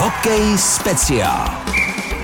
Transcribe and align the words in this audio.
Hokej 0.00 0.58
speciál. 0.58 1.50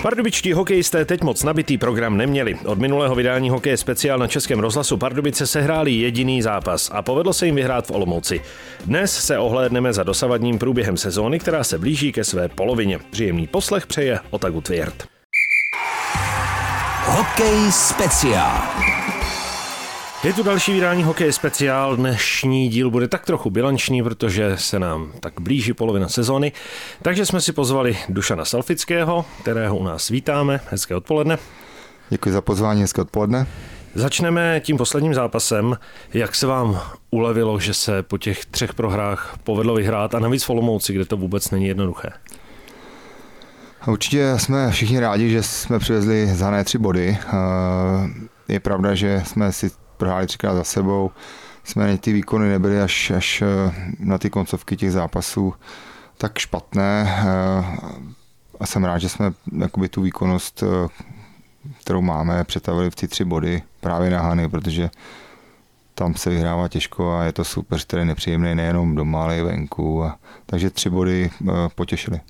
Pardubičtí 0.02 0.52
hokejisté 0.52 1.04
teď 1.04 1.22
moc 1.22 1.42
nabitý 1.42 1.78
program 1.78 2.16
neměli. 2.16 2.58
Od 2.64 2.78
minulého 2.78 3.14
vydání 3.14 3.50
Hokej 3.50 3.76
speciál 3.76 4.18
na 4.18 4.26
Českém 4.26 4.60
rozhlasu 4.60 4.96
Pardubice 4.96 5.46
se 5.46 5.62
hráli 5.62 5.92
jediný 5.92 6.42
zápas 6.42 6.90
a 6.92 7.02
povedlo 7.02 7.32
se 7.32 7.46
jim 7.46 7.54
vyhrát 7.54 7.86
v 7.86 7.90
Olomouci. 7.90 8.40
Dnes 8.86 9.12
se 9.12 9.38
ohlédneme 9.38 9.92
za 9.92 10.02
dosavadním 10.02 10.58
průběhem 10.58 10.96
sezóny, 10.96 11.38
která 11.38 11.64
se 11.64 11.78
blíží 11.78 12.12
ke 12.12 12.24
své 12.24 12.48
polovině. 12.48 12.98
Příjemný 13.10 13.46
poslech 13.46 13.86
přeje 13.86 14.18
Otagu 14.30 14.60
Tvěrt. 14.60 15.08
Hokej 17.06 17.72
speciál. 17.72 18.95
Je 20.26 20.32
tu 20.32 20.42
další 20.42 20.72
vydání 20.72 21.02
Hokej 21.02 21.32
speciál. 21.32 21.96
Dnešní 21.96 22.68
díl 22.68 22.90
bude 22.90 23.08
tak 23.08 23.24
trochu 23.26 23.50
bilanční, 23.50 24.02
protože 24.02 24.56
se 24.58 24.78
nám 24.78 25.12
tak 25.20 25.40
blíží 25.40 25.72
polovina 25.72 26.08
sezony. 26.08 26.52
Takže 27.02 27.26
jsme 27.26 27.40
si 27.40 27.52
pozvali 27.52 27.98
Dušana 28.08 28.44
Salfického, 28.44 29.24
kterého 29.40 29.76
u 29.76 29.84
nás 29.84 30.08
vítáme. 30.08 30.60
Hezké 30.70 30.94
odpoledne. 30.94 31.38
Děkuji 32.10 32.32
za 32.32 32.40
pozvání, 32.40 32.80
hezké 32.80 33.00
odpoledne. 33.00 33.46
Začneme 33.94 34.60
tím 34.60 34.76
posledním 34.76 35.14
zápasem. 35.14 35.76
Jak 36.14 36.34
se 36.34 36.46
vám 36.46 36.80
ulevilo, 37.10 37.60
že 37.60 37.74
se 37.74 38.02
po 38.02 38.18
těch 38.18 38.46
třech 38.46 38.74
prohrách 38.74 39.38
povedlo 39.44 39.74
vyhrát 39.74 40.14
a 40.14 40.18
navíc 40.18 40.44
v 40.44 40.50
Olomouci, 40.50 40.92
kde 40.92 41.04
to 41.04 41.16
vůbec 41.16 41.50
není 41.50 41.66
jednoduché? 41.66 42.08
Určitě 43.86 44.34
jsme 44.36 44.70
všichni 44.70 45.00
rádi, 45.00 45.30
že 45.30 45.42
jsme 45.42 45.78
přivezli 45.78 46.26
zané 46.26 46.64
tři 46.64 46.78
body. 46.78 47.18
Je 48.48 48.60
pravda, 48.60 48.94
že 48.94 49.22
jsme 49.26 49.52
si 49.52 49.70
prohráli 49.96 50.26
třikrát 50.26 50.54
za 50.54 50.64
sebou. 50.64 51.10
Jsme 51.66 51.98
ty 51.98 52.12
výkony 52.12 52.48
nebyly 52.48 52.80
až, 52.80 53.10
až 53.10 53.42
eh, 53.42 53.46
na 53.98 54.18
ty 54.18 54.30
koncovky 54.30 54.76
těch 54.76 54.92
zápasů 54.92 55.54
tak 56.18 56.38
špatné 56.38 57.06
eh, 57.08 57.64
a 58.60 58.66
jsem 58.66 58.84
rád, 58.84 58.98
že 58.98 59.08
jsme 59.08 59.32
jakoby 59.58 59.88
tu 59.88 60.02
výkonnost, 60.02 60.62
eh, 60.62 60.88
kterou 61.80 62.02
máme, 62.02 62.44
přetavili 62.44 62.90
v 62.90 62.94
ty 62.94 63.08
tři 63.08 63.24
body 63.24 63.62
právě 63.80 64.10
na 64.10 64.20
Hany, 64.20 64.48
protože 64.48 64.90
tam 65.94 66.14
se 66.14 66.30
vyhrává 66.30 66.68
těžko 66.68 67.12
a 67.12 67.24
je 67.24 67.32
to 67.32 67.44
super, 67.44 67.78
který 67.78 68.00
je 68.00 68.04
nepříjemný 68.04 68.54
nejenom 68.54 68.94
doma, 68.94 69.22
ale 69.22 69.38
i 69.38 69.42
venku. 69.42 70.04
A, 70.04 70.18
takže 70.46 70.70
tři 70.70 70.90
body 70.90 71.30
potěšili. 71.74 72.20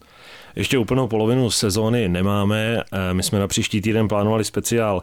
Ještě 0.56 0.78
úplnou 0.78 1.08
polovinu 1.08 1.50
sezóny 1.50 2.08
nemáme. 2.08 2.82
My 3.12 3.22
jsme 3.22 3.38
na 3.38 3.48
příští 3.48 3.80
týden 3.80 4.08
plánovali 4.08 4.44
speciál 4.44 5.02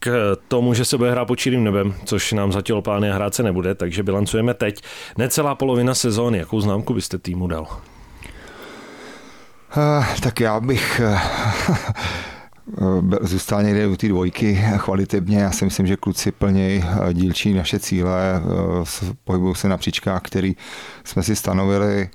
k 0.00 0.36
tomu, 0.48 0.74
že 0.74 0.84
se 0.84 0.98
bude 0.98 1.10
hrát 1.10 1.24
pod 1.24 1.36
čirým 1.36 1.64
nebem, 1.64 1.94
což 2.04 2.32
nám 2.32 2.52
zatím 2.52 2.82
plány 2.82 3.10
a 3.10 3.14
hrát 3.14 3.34
se 3.34 3.42
nebude, 3.42 3.74
takže 3.74 4.02
bilancujeme 4.02 4.54
teď. 4.54 4.82
Necelá 5.18 5.54
polovina 5.54 5.94
sezóny, 5.94 6.38
jakou 6.38 6.60
známku 6.60 6.94
byste 6.94 7.18
týmu 7.18 7.46
dal? 7.46 7.66
Uh, 9.76 10.04
tak 10.20 10.40
já 10.40 10.60
bych 10.60 11.00
uh, 11.04 11.18
zůstal 13.20 13.62
někde 13.62 13.86
u 13.86 13.96
té 13.96 14.08
dvojky 14.08 14.64
chvalitebně. 14.76 15.38
Já 15.38 15.50
si 15.50 15.64
myslím, 15.64 15.86
že 15.86 15.96
kluci 15.96 16.32
plnějí 16.32 16.84
dílčí 17.12 17.54
naše 17.54 17.78
cíle, 17.78 18.42
pohybují 19.24 19.54
se 19.54 19.68
na 19.68 19.76
příčkách, 19.76 20.22
který 20.22 20.56
jsme 21.04 21.22
si 21.22 21.36
stanovili. 21.36 22.08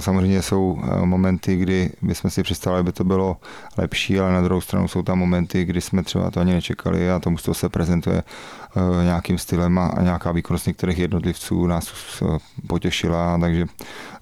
Samozřejmě 0.00 0.42
jsou 0.42 0.78
e, 0.82 1.06
momenty, 1.06 1.56
kdy 1.56 1.90
bychom 2.02 2.30
si 2.30 2.42
představili, 2.42 2.82
by 2.82 2.92
to 2.92 3.04
bylo 3.04 3.36
lepší, 3.76 4.20
ale 4.20 4.32
na 4.32 4.42
druhou 4.42 4.60
stranu 4.60 4.88
jsou 4.88 5.02
tam 5.02 5.18
momenty, 5.18 5.64
kdy 5.64 5.80
jsme 5.80 6.02
třeba 6.02 6.30
to 6.30 6.40
ani 6.40 6.52
nečekali 6.52 7.10
a 7.10 7.20
tomu 7.20 7.38
se 7.38 7.68
prezentuje 7.68 8.22
e, 8.22 9.04
nějakým 9.04 9.38
stylem 9.38 9.78
a 9.78 9.94
nějaká 10.00 10.32
výkonnost 10.32 10.66
některých 10.66 10.98
jednotlivců 10.98 11.66
nás 11.66 11.92
e, 12.22 12.24
potěšila, 12.66 13.38
takže 13.38 13.66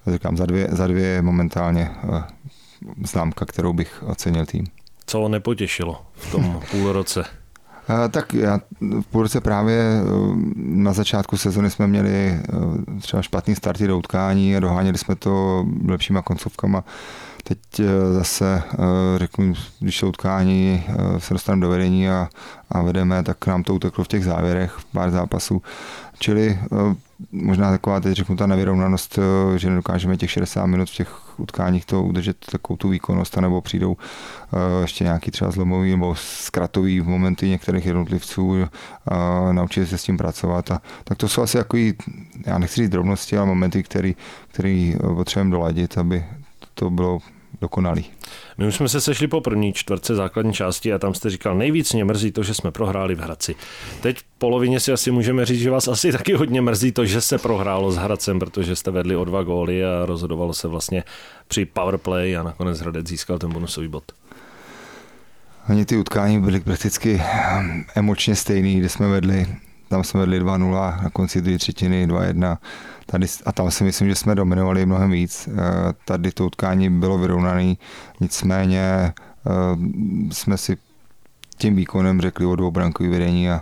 říkám 0.07 0.37
za 0.37 0.45
dvě, 0.45 0.67
za 0.71 0.87
dvě 0.87 1.21
momentálně 1.21 1.91
známka, 3.03 3.45
kterou 3.45 3.73
bych 3.73 4.03
ocenil 4.03 4.45
tým. 4.45 4.65
Co 5.05 5.27
nepotěšilo 5.27 6.05
v 6.15 6.31
tom 6.31 6.61
půl 6.71 6.91
roce? 6.91 7.25
Tak 8.11 8.33
já 8.33 8.59
v 9.01 9.07
půlce 9.11 9.41
právě 9.41 9.79
e, 9.79 10.03
na 10.55 10.93
začátku 10.93 11.37
sezony 11.37 11.69
jsme 11.69 11.87
měli 11.87 12.09
e, 12.09 12.41
třeba 13.01 13.21
špatný 13.21 13.55
starty 13.55 13.87
do 13.87 13.97
utkání 13.97 14.57
a 14.57 14.59
doháněli 14.59 14.97
jsme 14.97 15.15
to 15.15 15.65
lepšíma 15.87 16.21
koncovkama. 16.21 16.83
Teď 17.43 17.59
zase 18.11 18.63
řeknu, 19.17 19.53
když 19.79 19.97
jsou 19.97 20.07
utkání, 20.07 20.83
se 21.17 21.33
dostaneme 21.33 21.61
do 21.61 21.69
vedení 21.69 22.09
a, 22.09 22.29
a 22.69 22.81
vedeme, 22.81 23.23
tak 23.23 23.47
nám 23.47 23.63
to 23.63 23.73
uteklo 23.73 24.03
v 24.03 24.07
těch 24.07 24.25
závěrech 24.25 24.77
pár 24.93 25.11
zápasů. 25.11 25.61
Čili 26.19 26.59
možná 27.31 27.71
taková, 27.71 27.99
teď 27.99 28.13
řeknu, 28.13 28.35
ta 28.35 28.47
nevyrovnanost, 28.47 29.19
eh, 29.19 29.57
že 29.59 29.69
nedokážeme 29.69 30.17
těch 30.17 30.31
60 30.31 30.65
minut 30.65 30.89
v 30.89 30.95
těch 30.95 31.24
utkáních 31.39 31.85
to 31.85 32.03
udržet 32.03 32.37
takovou 32.51 32.77
tu 32.77 32.89
výkonnost, 32.89 33.37
nebo 33.37 33.61
přijdou 33.61 33.97
eh, 33.97 34.81
ještě 34.81 35.03
nějaký 35.03 35.31
třeba 35.31 35.51
zlomový 35.51 35.91
nebo 35.91 36.15
zkratový 36.15 37.01
momenty 37.01 37.49
některých 37.49 37.85
jednotlivců, 37.85 38.55
a 39.07 39.51
naučit 39.51 39.85
se 39.85 39.97
s 39.97 40.03
tím 40.03 40.17
pracovat. 40.17 40.71
A, 40.71 40.81
tak 41.03 41.17
to 41.17 41.27
jsou 41.27 41.41
asi 41.41 41.57
takový, 41.57 41.93
já 42.45 42.57
nechci 42.57 42.81
říct 42.81 42.89
drobnosti, 42.89 43.37
ale 43.37 43.47
momenty, 43.47 43.83
který, 43.83 44.15
který 44.47 44.95
eh, 44.95 45.15
potřebujeme 45.15 45.51
doladit, 45.51 45.97
aby 45.97 46.25
to 46.73 46.89
bylo 46.89 47.19
dokonalý. 47.61 48.05
My 48.57 48.67
už 48.67 48.75
jsme 48.75 48.89
se 48.89 49.01
sešli 49.01 49.27
po 49.27 49.41
první 49.41 49.73
čtvrtce 49.73 50.15
základní 50.15 50.53
části 50.53 50.93
a 50.93 50.99
tam 50.99 51.13
jste 51.13 51.29
říkal, 51.29 51.57
nejvíc 51.57 51.93
mě 51.93 52.05
mrzí 52.05 52.31
to, 52.31 52.43
že 52.43 52.53
jsme 52.53 52.71
prohráli 52.71 53.15
v 53.15 53.19
Hradci. 53.19 53.55
Teď 54.01 54.17
v 54.17 54.23
polovině 54.37 54.79
si 54.79 54.91
asi 54.91 55.11
můžeme 55.11 55.45
říct, 55.45 55.59
že 55.59 55.71
vás 55.71 55.87
asi 55.87 56.11
taky 56.11 56.33
hodně 56.33 56.61
mrzí 56.61 56.91
to, 56.91 57.05
že 57.05 57.21
se 57.21 57.37
prohrálo 57.37 57.91
s 57.91 57.95
Hradcem, 57.95 58.39
protože 58.39 58.75
jste 58.75 58.91
vedli 58.91 59.15
o 59.15 59.25
dva 59.25 59.43
góly 59.43 59.85
a 59.85 60.05
rozhodovalo 60.05 60.53
se 60.53 60.67
vlastně 60.67 61.03
při 61.47 61.65
powerplay 61.65 62.37
a 62.37 62.43
nakonec 62.43 62.79
Hradec 62.79 63.07
získal 63.07 63.39
ten 63.39 63.53
bonusový 63.53 63.87
bod. 63.87 64.03
Ani 65.67 65.85
ty 65.85 65.97
utkání 65.97 66.41
byly 66.41 66.59
prakticky 66.59 67.21
emočně 67.95 68.35
stejný, 68.35 68.79
kde 68.79 68.89
jsme 68.89 69.07
vedli, 69.07 69.47
tam 69.95 70.03
jsme 70.03 70.19
vedli 70.19 70.41
2-0, 70.41 71.03
na 71.03 71.09
konci 71.09 71.41
druhé 71.41 71.57
třetiny 71.57 72.07
2-1 72.07 72.57
Tady, 73.05 73.27
a 73.45 73.51
tam 73.51 73.71
si 73.71 73.83
myslím, 73.83 74.07
že 74.09 74.15
jsme 74.15 74.35
dominovali 74.35 74.85
mnohem 74.85 75.11
víc. 75.11 75.47
Eh, 75.47 75.53
tady 76.05 76.31
to 76.31 76.45
utkání 76.45 76.89
bylo 76.89 77.17
vyrovnané, 77.17 77.75
nicméně 78.19 78.81
eh, 78.81 79.13
jsme 80.31 80.57
si 80.57 80.77
tím 81.57 81.75
výkonem 81.75 82.21
řekli 82.21 82.45
o 82.45 82.55
dvoubrankový 82.55 83.09
vedení 83.09 83.49
a 83.49 83.61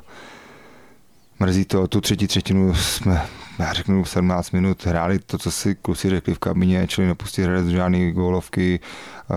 mrzí 1.40 1.66
to. 1.66 1.88
Tu 1.88 2.02
třetí 2.02 2.28
třetinu 2.28 2.76
jsme, 2.76 3.22
já 3.60 3.74
řeknu, 3.74 4.06
17 4.06 4.52
minut 4.52 4.86
hráli 4.86 5.20
to, 5.20 5.38
co 5.38 5.52
si 5.52 5.76
kluci 5.76 6.10
řekli 6.10 6.34
v 6.34 6.40
kabině, 6.40 6.88
čili 6.88 7.08
nepustit 7.08 7.46
hradec 7.46 7.68
žádný 7.68 8.12
gólovky, 8.12 8.80
eh, 8.80 9.36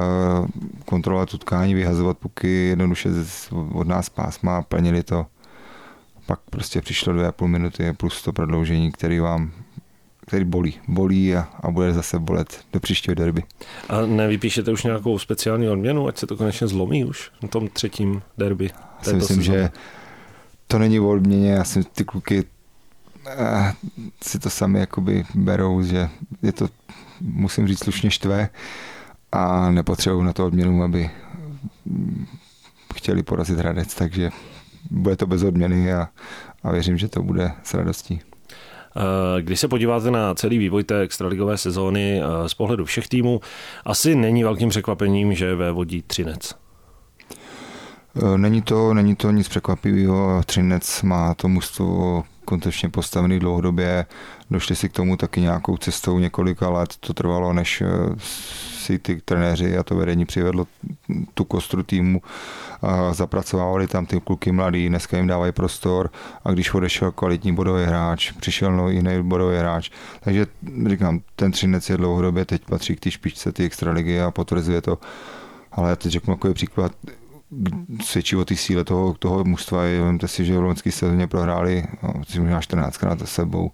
kontrolovat 0.85 1.35
utkání, 1.35 1.75
vyhazovat 1.75 2.19
puky, 2.19 2.69
jednoduše 2.69 3.09
od 3.73 3.89
nás 3.89 4.09
pásma, 4.09 4.63
plnili 4.63 5.03
to. 5.03 5.27
Pak 6.27 6.41
prostě 6.51 6.81
přišlo 6.81 7.13
dvě 7.13 7.27
a 7.27 7.33
půl 7.33 7.49
minuty 7.49 7.93
plus 7.93 8.23
to 8.23 8.33
prodloužení, 8.33 8.93
který 8.93 9.19
vám 9.19 9.53
který 10.27 10.45
bolí. 10.45 10.75
Bolí 10.89 11.35
a, 11.35 11.49
a 11.61 11.71
bude 11.71 11.93
zase 11.93 12.19
bolet 12.19 12.65
do 12.73 12.81
příštího 12.81 13.15
derby. 13.15 13.43
A 13.89 14.01
nevypíšete 14.07 14.73
už 14.73 14.85
nějakou 14.85 15.19
speciální 15.19 15.69
odměnu, 15.69 16.09
ať 16.09 16.19
se 16.19 16.27
to 16.27 16.37
konečně 16.37 16.67
zlomí 16.67 17.05
už 17.05 17.31
na 17.43 17.49
tom 17.49 17.69
třetím 17.69 18.23
derby? 18.39 18.71
Já 18.99 19.05
si 19.05 19.15
myslím, 19.15 19.37
sezóny. 19.37 19.59
že 19.59 19.71
to 20.67 20.79
není 20.79 21.01
o 21.01 21.09
odměně, 21.09 21.51
já 21.51 21.65
si 21.65 21.85
ty 21.85 22.05
kluky 22.05 22.45
eh, 23.27 23.73
si 24.23 24.39
to 24.39 24.51
sami 24.51 24.81
jakoby 24.81 25.25
berou, 25.35 25.83
že 25.83 26.09
je 26.43 26.53
to, 26.53 26.69
musím 27.21 27.69
říct, 27.69 27.85
slušně 27.85 28.11
štve 28.11 28.49
a 29.33 29.71
nepotřebují 29.71 30.25
na 30.25 30.33
to 30.33 30.47
odměnu, 30.47 30.83
aby 30.83 31.11
chtěli 32.95 33.23
porazit 33.23 33.59
Hradec, 33.59 33.95
takže 33.95 34.31
bude 34.91 35.17
to 35.17 35.27
bez 35.27 35.43
odměny 35.43 35.93
a, 35.93 36.09
a 36.63 36.73
věřím, 36.73 36.99
že 36.99 37.09
to 37.09 37.23
bude 37.23 37.53
s 37.63 37.75
radostí. 37.75 38.21
Eh, 38.97 39.43
když 39.43 39.61
se 39.61 39.69
podíváte 39.69 40.11
na 40.11 40.35
celý 40.35 40.59
vývoj 40.59 40.85
té 40.85 41.01
extraligové 41.01 41.59
sezóny 41.59 42.21
eh, 42.21 42.49
z 42.49 42.55
pohledu 42.55 42.85
všech 42.85 43.09
týmů, 43.09 43.41
asi 43.85 44.15
není 44.15 44.45
velkým 44.45 44.69
překvapením, 44.69 45.35
že 45.35 45.55
ve 45.55 45.73
vodí 45.73 46.03
Třinec. 46.03 46.55
Eh, 48.17 48.39
není 48.39 48.63
to, 48.63 48.95
není 48.95 49.17
to 49.17 49.31
nic 49.31 49.49
překvapivého. 49.49 50.43
Třinec 50.47 51.03
má 51.03 51.35
to 51.35 51.49
mužstvo 51.49 52.25
koncepčně 52.45 52.89
postavený 52.89 53.39
dlouhodobě. 53.39 54.07
Došli 54.51 54.77
si 54.77 54.89
k 54.89 54.93
tomu 54.93 55.17
taky 55.17 55.41
nějakou 55.41 55.77
cestou 55.77 56.19
několika 56.19 56.69
let. 56.69 56.95
To 57.01 57.15
trvalo, 57.15 57.53
než 57.53 57.83
si 58.79 58.99
ty 58.99 59.21
trenéři 59.25 59.79
a 59.79 59.83
to 59.83 59.97
vedení 59.97 60.27
přivedlo 60.27 60.67
tu 61.35 61.45
kostru 61.45 61.83
týmu, 61.83 62.23
zapracovávali 63.13 63.87
tam 63.87 64.07
ty 64.07 64.21
kluky 64.21 64.53
mladý, 64.53 64.89
dneska 64.89 65.17
jim 65.17 65.27
dávají 65.27 65.53
prostor 65.53 66.11
a 66.45 66.53
když 66.53 66.75
odešel 66.75 67.13
kvalitní 67.13 67.53
bodový 67.53 67.85
hráč, 67.85 68.33
přišel 68.33 68.73
no, 68.73 68.89
jiný 68.89 69.23
bodový 69.23 69.57
hráč. 69.57 69.91
Takže 70.21 70.47
říkám, 70.89 71.21
ten 71.37 71.53
Třinec 71.53 71.91
je 71.91 71.97
dlouhodobě, 71.97 72.45
teď 72.45 72.63
patří 72.65 72.97
k 72.97 73.01
té 73.01 73.11
špičce 73.11 73.53
ty 73.53 73.65
extraligy 73.65 74.21
a 74.21 74.31
potvrzuje 74.31 74.83
to. 74.83 74.99
Ale 75.73 75.91
já 75.91 75.97
teď 75.97 76.13
řeknu 76.13 76.35
takový 76.35 76.55
příklad, 76.55 76.93
svědčí 78.03 78.37
o 78.37 78.45
té 78.45 78.57
síle 78.57 78.85
toho, 78.85 79.15
toho 79.19 79.45
mužstva. 79.45 79.83
Vemte 79.83 80.29
si, 80.29 80.45
že 80.45 80.59
v 80.59 80.63
loňské 80.63 80.93
sezóně 80.93 81.27
prohráli 81.27 81.85
no, 82.03 82.13
možná 82.41 82.61
14krát 82.61 83.19
za 83.19 83.27
sebou 83.27 83.71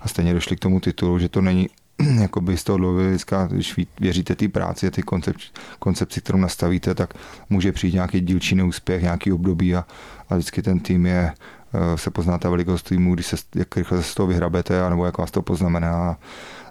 a 0.00 0.08
stejně 0.08 0.34
došli 0.34 0.56
k 0.56 0.60
tomu 0.60 0.80
titulu, 0.80 1.18
že 1.18 1.28
to 1.28 1.40
není 1.40 1.68
jakoby 2.20 2.56
z 2.56 2.64
toho 2.64 2.78
dlouhovězka, 2.78 3.46
když 3.46 3.76
věříte 4.00 4.34
té 4.34 4.48
práci 4.48 4.86
a 4.86 4.90
ty 4.90 5.02
koncept, 5.02 5.40
koncepci, 5.78 6.20
kterou 6.20 6.38
nastavíte, 6.38 6.94
tak 6.94 7.14
může 7.50 7.72
přijít 7.72 7.94
nějaký 7.94 8.20
dílčí 8.20 8.54
neúspěch, 8.54 9.02
nějaký 9.02 9.32
období 9.32 9.74
a, 9.74 9.84
a 10.28 10.34
vždycky 10.34 10.62
ten 10.62 10.80
tým 10.80 11.06
je, 11.06 11.32
eh, 11.74 11.98
se 11.98 12.10
pozná 12.10 12.38
ta 12.38 12.50
velikost 12.50 12.82
týmu, 12.82 13.14
když 13.14 13.26
se, 13.26 13.36
jak 13.54 13.76
rychle 13.76 13.98
se 13.98 14.04
z 14.04 14.14
toho 14.14 14.26
vyhrabete, 14.26 14.90
nebo 14.90 15.06
jak 15.06 15.18
vás 15.18 15.30
to 15.30 15.42
poznamená. 15.42 16.18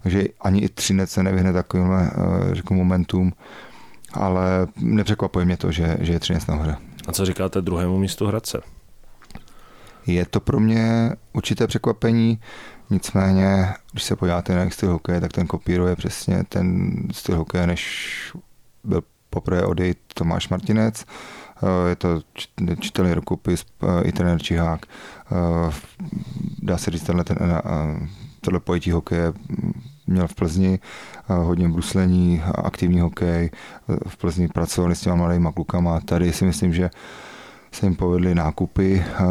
Takže 0.03 0.23
ani 0.41 0.59
i 0.59 0.69
Třinec 0.69 1.11
se 1.11 1.23
nevyhne 1.23 1.53
takovýmhle 1.53 2.11
eh, 2.11 2.55
řeknu, 2.55 2.77
momentům, 2.77 3.33
ale 4.15 4.67
nepřekvapuje 4.77 5.45
mě 5.45 5.57
to, 5.57 5.71
že, 5.71 5.97
že 5.99 6.13
je 6.13 6.19
Třinec 6.19 6.47
nahoře. 6.47 6.77
A 7.07 7.11
co 7.11 7.25
říkáte 7.25 7.61
druhému 7.61 7.97
místu 7.97 8.27
Hradce? 8.27 8.61
Je 10.07 10.25
to 10.25 10.39
pro 10.39 10.59
mě 10.59 11.11
určité 11.33 11.67
překvapení, 11.67 12.39
nicméně, 12.89 13.73
když 13.91 14.03
se 14.03 14.15
podíváte 14.15 14.55
na 14.55 14.69
styl 14.69 14.91
hokeje, 14.91 15.21
tak 15.21 15.33
ten 15.33 15.47
kopíruje 15.47 15.95
přesně 15.95 16.43
ten 16.49 16.95
styl 17.11 17.37
hokeje, 17.37 17.67
než 17.67 18.11
byl 18.83 19.01
poprvé 19.29 19.65
odejít 19.65 19.97
Tomáš 20.13 20.49
Martinec. 20.49 21.05
Eh, 21.63 21.89
je 21.89 21.95
to 21.95 22.21
čitelný 22.79 23.13
rukopis, 23.13 23.65
eh, 23.83 24.03
i 24.03 24.11
trenér 24.11 24.41
Čihák. 24.41 24.85
Eh, 24.85 25.73
dá 26.61 26.77
se 26.77 26.91
říct, 26.91 27.03
tenhle, 27.03 27.23
ten, 27.23 27.61
tohle 28.41 28.59
pojetí 28.59 28.91
hokeje 28.91 29.33
měl 30.07 30.27
v 30.27 30.35
Plzni, 30.35 30.79
hodně 31.27 31.69
bruslení, 31.69 32.41
aktivní 32.55 32.99
hokej. 32.99 33.49
V 34.07 34.17
Plzni 34.17 34.47
pracovali 34.47 34.95
s 34.95 35.01
těma 35.01 35.15
mladými 35.15 35.49
klukama. 35.53 35.99
Tady 35.99 36.33
si 36.33 36.45
myslím, 36.45 36.73
že 36.73 36.89
se 37.71 37.85
jim 37.85 37.95
povedly 37.95 38.35
nákupy, 38.35 39.05
eh, 39.05 39.23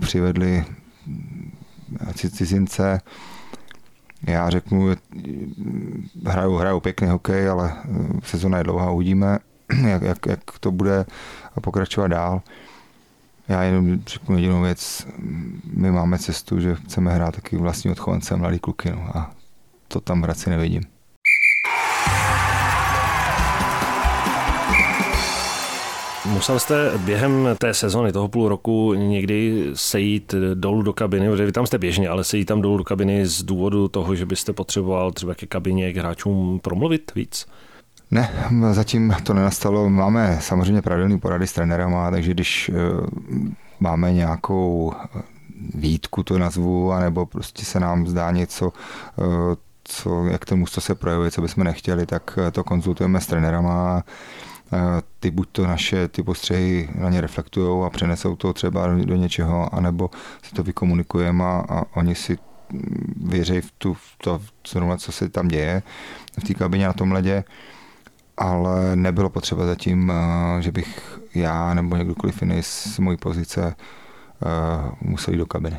přivedli 0.00 0.64
cizince. 2.14 3.00
Já 4.22 4.50
řeknu, 4.50 4.88
hrajou, 6.26 6.56
hrajou 6.56 6.80
pěkný 6.80 7.08
hokej, 7.08 7.48
ale 7.48 7.72
eh, 7.72 7.88
sezona 8.22 8.58
je 8.58 8.64
dlouhá, 8.64 8.90
uvidíme, 8.90 9.38
jak, 9.86 10.02
jak, 10.02 10.26
jak 10.26 10.40
to 10.60 10.70
bude 10.72 11.06
pokračovat 11.60 12.08
dál. 12.08 12.42
Já 13.48 13.62
jenom 13.62 13.98
řeknu 14.06 14.36
jedinou 14.36 14.62
věc, 14.62 15.06
my 15.74 15.90
máme 15.90 16.18
cestu, 16.18 16.60
že 16.60 16.74
chceme 16.74 17.14
hrát 17.14 17.34
taky 17.34 17.56
vlastní 17.56 17.90
odchovance 17.90 18.36
mladý 18.36 18.58
kluky 18.58 18.90
no, 18.90 19.16
a 19.16 19.35
to 19.96 20.00
tam 20.00 20.20
v 20.20 20.24
Hradci 20.24 20.50
nevidím. 20.50 20.82
Musel 26.26 26.58
jste 26.58 26.98
během 26.98 27.48
té 27.58 27.74
sezony, 27.74 28.12
toho 28.12 28.28
půl 28.28 28.48
roku, 28.48 28.94
někdy 28.94 29.66
sejít 29.74 30.34
dolů 30.54 30.82
do 30.82 30.92
kabiny, 30.92 31.28
protože 31.28 31.46
vy 31.46 31.52
tam 31.52 31.66
jste 31.66 31.78
běžně, 31.78 32.08
ale 32.08 32.24
sejít 32.24 32.44
tam 32.44 32.62
dolů 32.62 32.76
do 32.76 32.84
kabiny 32.84 33.26
z 33.26 33.42
důvodu 33.42 33.88
toho, 33.88 34.14
že 34.14 34.26
byste 34.26 34.52
potřeboval 34.52 35.12
třeba 35.12 35.34
ke 35.34 35.46
kabině, 35.46 35.92
k 35.92 35.96
hráčům 35.96 36.60
promluvit 36.62 37.12
víc? 37.14 37.46
Ne, 38.10 38.30
zatím 38.72 39.14
to 39.22 39.34
nenastalo. 39.34 39.90
Máme 39.90 40.38
samozřejmě 40.40 40.82
pravidelný 40.82 41.20
porady 41.20 41.46
s 41.46 41.52
trenérama, 41.52 42.10
takže 42.10 42.30
když 42.30 42.68
eh, 42.68 42.72
máme 43.80 44.12
nějakou 44.12 44.92
eh, 44.94 45.22
výtku, 45.74 46.22
to 46.22 46.38
nazvu, 46.38 46.92
anebo 46.92 47.26
prostě 47.26 47.64
se 47.64 47.80
nám 47.80 48.06
zdá 48.06 48.30
něco, 48.30 48.72
eh, 49.18 49.56
co, 49.88 50.26
jak 50.26 50.44
ten 50.44 50.58
musto 50.58 50.80
se 50.80 50.94
projevuje, 50.94 51.30
co 51.30 51.42
bychom 51.42 51.64
nechtěli, 51.64 52.06
tak 52.06 52.38
to 52.52 52.64
konzultujeme 52.64 53.20
s 53.20 53.26
trenérama 53.26 54.02
ty 55.20 55.30
buď 55.30 55.48
to 55.52 55.66
naše 55.66 56.08
ty 56.08 56.22
postřehy 56.22 56.88
na 56.94 57.10
ně 57.10 57.20
reflektují 57.20 57.86
a 57.86 57.90
přenesou 57.90 58.36
to 58.36 58.52
třeba 58.52 58.86
do, 58.86 59.04
do 59.04 59.16
něčeho, 59.16 59.74
anebo 59.74 60.10
si 60.42 60.54
to 60.54 60.62
vykomunikujeme 60.62 61.44
a, 61.44 61.64
a 61.68 61.82
oni 61.94 62.14
si 62.14 62.38
věří 63.16 63.60
v, 63.60 63.72
tu, 63.78 63.94
v 63.94 64.16
to, 64.22 64.40
zrovna, 64.68 64.96
co 64.96 65.12
se 65.12 65.28
tam 65.28 65.48
děje 65.48 65.82
v 66.40 66.44
té 66.44 66.54
kabině 66.54 66.86
na 66.86 66.92
tom 66.92 67.12
ledě, 67.12 67.44
ale 68.36 68.96
nebylo 68.96 69.30
potřeba 69.30 69.66
zatím, 69.66 70.12
že 70.60 70.72
bych 70.72 71.20
já 71.34 71.74
nebo 71.74 71.96
někdokoliv 71.96 72.42
jiný 72.42 72.62
z 72.62 72.98
mojí 72.98 73.16
pozice 73.16 73.74
musel 75.00 75.34
jít 75.34 75.38
do 75.38 75.46
kabiny. 75.46 75.76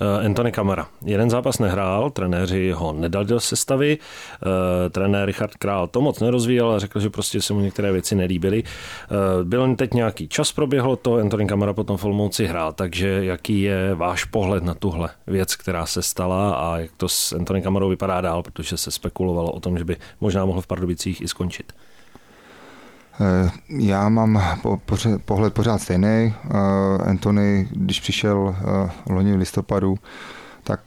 Eh, 0.00 0.26
Anthony 0.26 0.52
Kamara. 0.52 0.88
Jeden 1.04 1.30
zápas 1.30 1.58
nehrál, 1.58 2.10
trenéři 2.10 2.70
ho 2.70 2.92
nedali 2.92 3.26
do 3.26 3.40
sestavy, 3.40 3.98
eh, 3.98 4.90
trenér 4.90 5.26
Richard 5.26 5.54
Král 5.54 5.86
to 5.86 6.00
moc 6.00 6.20
nerozvíjel 6.20 6.70
a 6.70 6.78
řekl, 6.78 7.00
že 7.00 7.10
prostě 7.10 7.42
se 7.42 7.52
mu 7.52 7.60
některé 7.60 7.92
věci 7.92 8.14
nelíbily. 8.14 8.62
Eh, 8.64 9.44
byl 9.44 9.76
teď 9.76 9.94
nějaký 9.94 10.28
čas 10.28 10.52
proběhlo 10.52 10.96
to, 10.96 11.14
Anthony 11.14 11.46
Kamara 11.46 11.72
potom 11.72 11.96
v 11.96 12.04
Olmouci 12.04 12.46
hrál, 12.46 12.72
takže 12.72 13.24
jaký 13.24 13.62
je 13.62 13.94
váš 13.94 14.24
pohled 14.24 14.64
na 14.64 14.74
tuhle 14.74 15.08
věc, 15.26 15.56
která 15.56 15.86
se 15.86 16.02
stala 16.02 16.54
a 16.54 16.78
jak 16.78 16.90
to 16.96 17.08
s 17.08 17.32
Anthony 17.32 17.62
Kamarou 17.62 17.88
vypadá 17.88 18.20
dál, 18.20 18.42
protože 18.42 18.76
se 18.76 18.90
spekulovalo 18.90 19.52
o 19.52 19.60
tom, 19.60 19.78
že 19.78 19.84
by 19.84 19.96
možná 20.20 20.44
mohl 20.44 20.60
v 20.60 20.66
Pardubicích 20.66 21.20
i 21.20 21.28
skončit. 21.28 21.72
Eh, 23.20 23.50
já 23.68 24.08
mám 24.08 24.42
pohled 25.24 25.54
pořád 25.54 25.82
stejný. 25.82 26.06
Eh, 26.06 26.54
Anthony, 27.10 27.68
když 27.70 28.00
přišel 28.00 28.56
eh, 28.58 28.90
loni 29.12 29.32
v 29.32 29.38
listopadu, 29.38 29.98
tak 30.64 30.80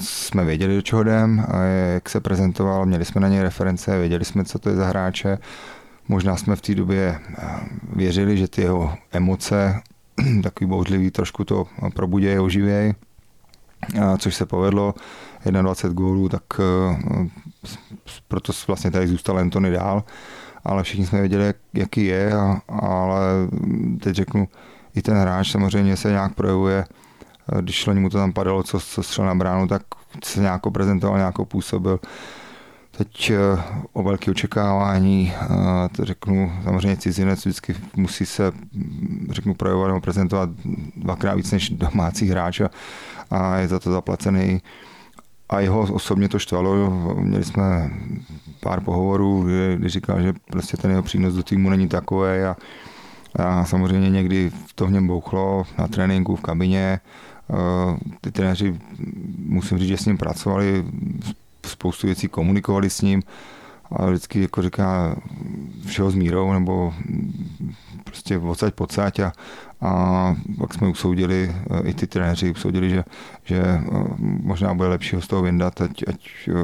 jsme 0.00 0.44
věděli, 0.44 0.74
do 0.74 0.82
čeho 0.82 1.02
jdem, 1.02 1.46
jak 1.94 2.08
se 2.08 2.20
prezentoval, 2.20 2.86
měli 2.86 3.04
jsme 3.04 3.20
na 3.20 3.28
něj 3.28 3.40
reference, 3.40 3.98
věděli 3.98 4.24
jsme, 4.24 4.44
co 4.44 4.58
to 4.58 4.68
je 4.68 4.76
za 4.76 4.86
hráče. 4.86 5.38
Možná 6.08 6.36
jsme 6.36 6.56
v 6.56 6.60
té 6.60 6.74
době 6.74 7.20
věřili, 7.92 8.36
že 8.36 8.48
ty 8.48 8.62
jeho 8.62 8.94
emoce, 9.12 9.80
takový 10.42 10.70
bouřlivý, 10.70 11.10
trošku 11.10 11.44
to 11.44 11.66
probudějí, 11.94 12.38
oživějí, 12.38 12.94
což 14.18 14.34
se 14.34 14.46
povedlo. 14.46 14.94
21 15.44 15.94
gólů, 15.94 16.28
tak 16.28 16.42
proto 18.28 18.52
vlastně 18.66 18.90
tady 18.90 19.06
zůstal 19.06 19.38
Antony 19.38 19.70
dál 19.70 20.04
ale 20.64 20.82
všichni 20.82 21.06
jsme 21.06 21.20
věděli, 21.20 21.46
jak, 21.46 21.56
jaký 21.74 22.04
je, 22.04 22.32
a, 22.32 22.60
ale 22.68 23.20
teď 24.02 24.16
řeknu, 24.16 24.48
i 24.94 25.02
ten 25.02 25.16
hráč 25.16 25.50
samozřejmě 25.50 25.96
se 25.96 26.10
nějak 26.10 26.34
projevuje, 26.34 26.84
když 27.60 27.86
mu 27.86 28.10
to 28.10 28.18
tam 28.18 28.32
padalo, 28.32 28.62
co, 28.62 28.80
co 28.80 29.02
střel 29.02 29.24
na 29.24 29.34
bránu, 29.34 29.68
tak 29.68 29.82
se 30.24 30.40
nějak 30.40 30.62
prezentoval, 30.72 31.16
nějak 31.18 31.34
působil. 31.44 32.00
Teď 32.90 33.30
eh, 33.30 33.62
o 33.92 34.02
velké 34.02 34.30
očekávání, 34.30 35.32
eh, 35.34 35.48
to 35.96 36.04
řeknu, 36.04 36.52
samozřejmě 36.64 36.96
cizinec 36.96 37.40
vždycky 37.40 37.74
musí 37.96 38.26
se, 38.26 38.52
řeknu, 39.30 39.54
projevovat 39.54 39.88
nebo 39.88 40.00
prezentovat 40.00 40.50
dvakrát 40.96 41.34
víc 41.34 41.50
než 41.50 41.70
domácí 41.70 42.28
hráč 42.28 42.60
a, 42.60 42.70
a 43.30 43.56
je 43.56 43.68
za 43.68 43.78
to 43.78 43.92
zaplacený 43.92 44.62
a 45.50 45.60
jeho 45.60 45.80
osobně 45.80 46.28
to 46.28 46.38
štvalo. 46.38 46.90
Měli 47.14 47.44
jsme 47.44 47.90
pár 48.60 48.80
pohovorů, 48.80 49.42
kdy, 49.42 49.88
říkal, 49.88 50.22
že 50.22 50.32
prostě 50.50 50.76
ten 50.76 50.90
jeho 50.90 51.02
přínos 51.02 51.34
do 51.34 51.42
týmu 51.42 51.70
není 51.70 51.88
takový 51.88 52.30
a, 52.30 52.56
a 53.36 53.64
samozřejmě 53.64 54.10
někdy 54.10 54.50
to 54.74 54.86
v 54.86 54.90
něm 54.90 55.06
bouchlo 55.06 55.64
na 55.78 55.88
tréninku, 55.88 56.36
v 56.36 56.40
kabině. 56.40 57.00
Eh, 57.50 57.98
ty 58.20 58.30
trenéři, 58.30 58.78
musím 59.38 59.78
říct, 59.78 59.88
že 59.88 59.96
s 59.96 60.04
ním 60.04 60.18
pracovali, 60.18 60.84
spoustu 61.66 62.06
věcí 62.06 62.28
komunikovali 62.28 62.90
s 62.90 63.02
ním 63.02 63.22
a 63.92 64.06
vždycky 64.06 64.42
jako 64.42 64.62
říká 64.62 65.16
všeho 65.86 66.10
s 66.10 66.14
mírou 66.14 66.52
nebo 66.52 66.94
prostě 68.04 68.38
odsaď 68.38 68.74
pocať 68.74 69.20
a, 69.20 69.32
a 69.80 70.36
pak 70.58 70.74
jsme 70.74 70.88
usoudili, 70.88 71.54
eh, 71.70 71.88
i 71.88 71.94
ty 71.94 72.06
trenéři 72.06 72.50
usoudili, 72.50 72.90
že, 72.90 73.04
že 73.44 73.58
eh, 73.58 73.82
možná 74.18 74.74
bude 74.74 74.88
lepší 74.88 75.16
ho 75.16 75.22
z 75.22 75.26
toho 75.26 75.42
vyndat, 75.42 75.80
ať, 75.80 76.04
ať 76.08 76.28
eh, 76.48 76.54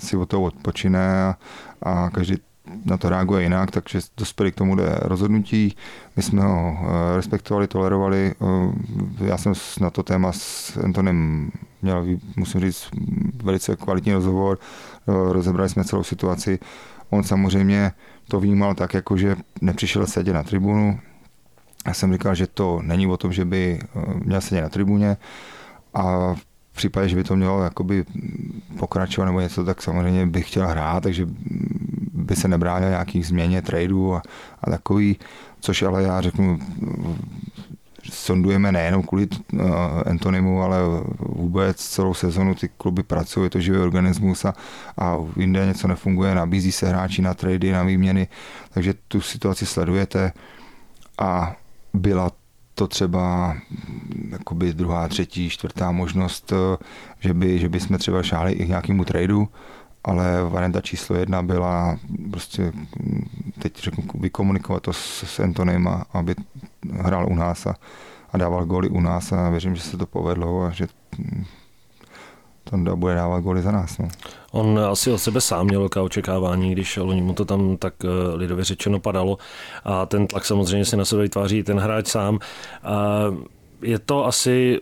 si 0.00 0.16
od 0.16 0.28
toho 0.28 0.42
odpočine 0.42 1.22
a, 1.22 1.36
a 1.82 2.10
každý 2.10 2.36
na 2.84 2.96
to 2.96 3.08
reaguje 3.08 3.42
jinak, 3.42 3.70
takže 3.70 4.00
dospěli 4.16 4.52
k 4.52 4.54
tomu 4.54 4.76
rozhodnutí. 5.00 5.76
My 6.16 6.22
jsme 6.22 6.42
ho 6.42 6.78
respektovali, 7.16 7.66
tolerovali. 7.66 8.34
Já 9.24 9.36
jsem 9.38 9.52
na 9.80 9.90
to 9.90 10.02
téma 10.02 10.32
s 10.32 10.76
Antonem 10.76 11.50
měl, 11.82 12.06
musím 12.36 12.60
říct, 12.60 12.88
velice 13.42 13.76
kvalitní 13.76 14.12
rozhovor. 14.12 14.58
Rozebrali 15.06 15.68
jsme 15.68 15.84
celou 15.84 16.02
situaci. 16.02 16.58
On 17.10 17.22
samozřejmě 17.22 17.92
to 18.28 18.40
vnímal 18.40 18.74
tak, 18.74 18.94
jako 18.94 19.16
že 19.16 19.36
nepřišel 19.60 20.06
sedět 20.06 20.32
na 20.32 20.42
tribunu, 20.42 21.00
já 21.88 21.94
jsem 21.94 22.12
říkal, 22.12 22.34
že 22.34 22.46
to 22.46 22.80
není 22.82 23.06
o 23.06 23.16
tom, 23.16 23.32
že 23.32 23.44
by 23.44 23.78
eh, 23.82 24.00
měl 24.24 24.40
sedět 24.40 24.62
na 24.62 24.68
tribuně 24.68 25.16
a 25.94 26.34
v 26.72 26.76
případě, 26.76 27.08
že 27.08 27.16
by 27.16 27.24
to 27.24 27.36
mělo 27.36 27.62
jakoby 27.62 28.04
pokračovat 28.78 29.26
nebo 29.26 29.40
něco, 29.40 29.64
tak 29.64 29.82
samozřejmě 29.82 30.26
bych 30.26 30.48
chtěl 30.48 30.66
hrát, 30.66 31.02
takže 31.02 31.26
by 32.12 32.36
se 32.36 32.48
nebránil 32.48 32.88
nějakých 32.88 33.26
změně 33.26 33.62
tradu 33.62 34.14
a, 34.14 34.22
a 34.62 34.70
takový, 34.70 35.16
což 35.60 35.82
ale 35.82 36.02
já 36.02 36.20
řeknu, 36.20 36.58
sondujeme 38.12 38.72
nejenom 38.72 39.02
kvůli 39.02 39.28
uh, 39.52 39.60
Antonimu, 40.06 40.62
ale 40.62 40.78
vůbec 41.18 41.76
celou 41.76 42.14
sezonu 42.14 42.54
ty 42.54 42.68
kluby 42.68 43.02
pracují, 43.02 43.46
je 43.46 43.50
to 43.50 43.60
živý 43.60 43.78
organismus 43.78 44.44
a, 44.44 44.54
a 44.98 45.16
jinde 45.36 45.66
něco 45.66 45.88
nefunguje, 45.88 46.34
nabízí 46.34 46.72
se 46.72 46.88
hráči 46.88 47.22
na 47.22 47.34
trady, 47.34 47.72
na 47.72 47.82
výměny, 47.82 48.28
takže 48.70 48.94
tu 49.08 49.20
situaci 49.20 49.66
sledujete 49.66 50.32
a 51.18 51.56
byla 51.94 52.30
to 52.74 52.88
třeba 52.88 53.52
mm, 53.52 54.28
jakoby 54.32 54.72
druhá, 54.72 55.08
třetí, 55.08 55.50
čtvrtá 55.50 55.90
možnost, 55.90 56.52
eh, 56.52 56.84
že 57.20 57.34
by, 57.34 57.58
že 57.58 57.68
by 57.68 57.80
jsme 57.80 57.98
třeba 57.98 58.22
šáli 58.22 58.52
i 58.52 58.64
k 58.64 58.68
nějakému 58.68 59.04
tradu, 59.04 59.48
ale 60.04 60.42
varianta 60.42 60.80
číslo 60.80 61.16
jedna 61.16 61.42
byla 61.42 61.98
prostě, 62.30 62.72
mm, 63.00 63.24
teď 63.58 63.82
řeknu, 63.82 64.04
vykomunikovat 64.20 64.82
to 64.82 64.92
s, 64.92 65.22
s 65.22 65.40
Antonem, 65.40 65.88
a, 65.88 66.04
aby 66.12 66.34
hrál 66.92 67.26
u 67.28 67.34
nás 67.34 67.66
a, 67.66 67.74
a 68.32 68.38
dával 68.38 68.66
góly 68.66 68.88
u 68.88 69.00
nás 69.00 69.32
a 69.32 69.50
věřím, 69.50 69.76
že 69.76 69.82
se 69.82 69.96
to 69.96 70.06
povedlo 70.06 70.62
a 70.62 70.70
že 70.70 70.86
mm, 71.18 71.44
Tonda 72.70 72.96
bude 72.96 73.14
dávat 73.14 73.40
góly 73.40 73.62
za 73.62 73.72
nás. 73.72 73.98
No. 73.98 74.08
On 74.52 74.78
asi 74.78 75.12
od 75.12 75.18
sebe 75.18 75.40
sám 75.40 75.66
měl 75.66 75.80
velká 75.80 76.02
očekávání, 76.02 76.72
když 76.72 76.96
loni 76.96 77.22
mu 77.22 77.34
to 77.34 77.44
tam 77.44 77.76
tak 77.76 77.94
eh, 78.04 78.36
lidově 78.36 78.64
řečeno 78.64 79.00
padalo 79.00 79.38
a 79.84 80.06
ten 80.06 80.26
tlak 80.26 80.44
samozřejmě 80.44 80.84
si 80.84 80.96
na 80.96 81.04
sebe 81.04 81.22
vytváří 81.22 81.62
ten 81.62 81.78
hráč 81.78 82.06
sám. 82.06 82.38
A 82.82 83.24
je 83.82 83.98
to 83.98 84.26
asi 84.26 84.80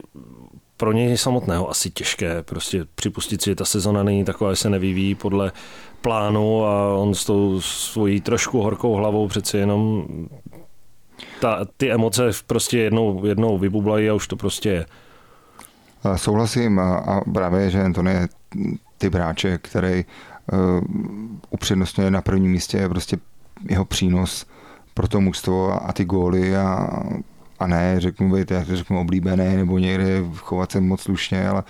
pro 0.76 0.92
něj 0.92 1.16
samotného 1.16 1.70
asi 1.70 1.90
těžké 1.90 2.42
prostě 2.42 2.84
připustit 2.94 3.42
si, 3.42 3.50
že 3.50 3.54
ta 3.54 3.64
sezona 3.64 4.02
není 4.02 4.24
taková, 4.24 4.52
že 4.52 4.56
se 4.56 4.70
nevyvíjí 4.70 5.14
podle 5.14 5.52
plánu 6.00 6.64
a 6.64 6.94
on 6.94 7.14
s 7.14 7.24
tou 7.24 7.60
svojí 7.60 8.20
trošku 8.20 8.62
horkou 8.62 8.94
hlavou 8.94 9.28
přeci 9.28 9.56
jenom 9.56 10.06
ta, 11.40 11.66
ty 11.76 11.92
emoce 11.92 12.30
prostě 12.46 12.78
jednou, 12.78 13.26
jednou 13.26 13.58
vybublají 13.58 14.08
a 14.10 14.14
už 14.14 14.28
to 14.28 14.36
prostě 14.36 14.68
je. 14.68 14.86
Souhlasím 16.16 16.78
a, 16.78 17.20
právě, 17.34 17.70
že 17.70 17.84
Anton 17.84 18.08
je 18.08 18.28
typ 18.98 19.14
hráče, 19.14 19.58
který 19.58 20.04
uh, 20.52 20.58
upřednostňuje 21.50 22.10
na 22.10 22.22
prvním 22.22 22.52
místě 22.52 22.78
je 22.78 22.88
prostě 22.88 23.16
jeho 23.70 23.84
přínos 23.84 24.46
pro 24.94 25.08
to 25.08 25.20
mužstvo 25.20 25.88
a, 25.88 25.92
ty 25.92 26.04
góly 26.04 26.56
a, 26.56 26.88
a 27.58 27.66
ne, 27.66 28.00
řeknu 28.00 28.34
být, 28.34 28.50
jak 28.50 28.66
řeknu, 28.66 29.00
oblíbené 29.00 29.56
nebo 29.56 29.78
někde 29.78 30.25
chovat 30.36 30.72
se 30.72 30.80
moc 30.80 31.00
slušně, 31.00 31.48
ale 31.48 31.62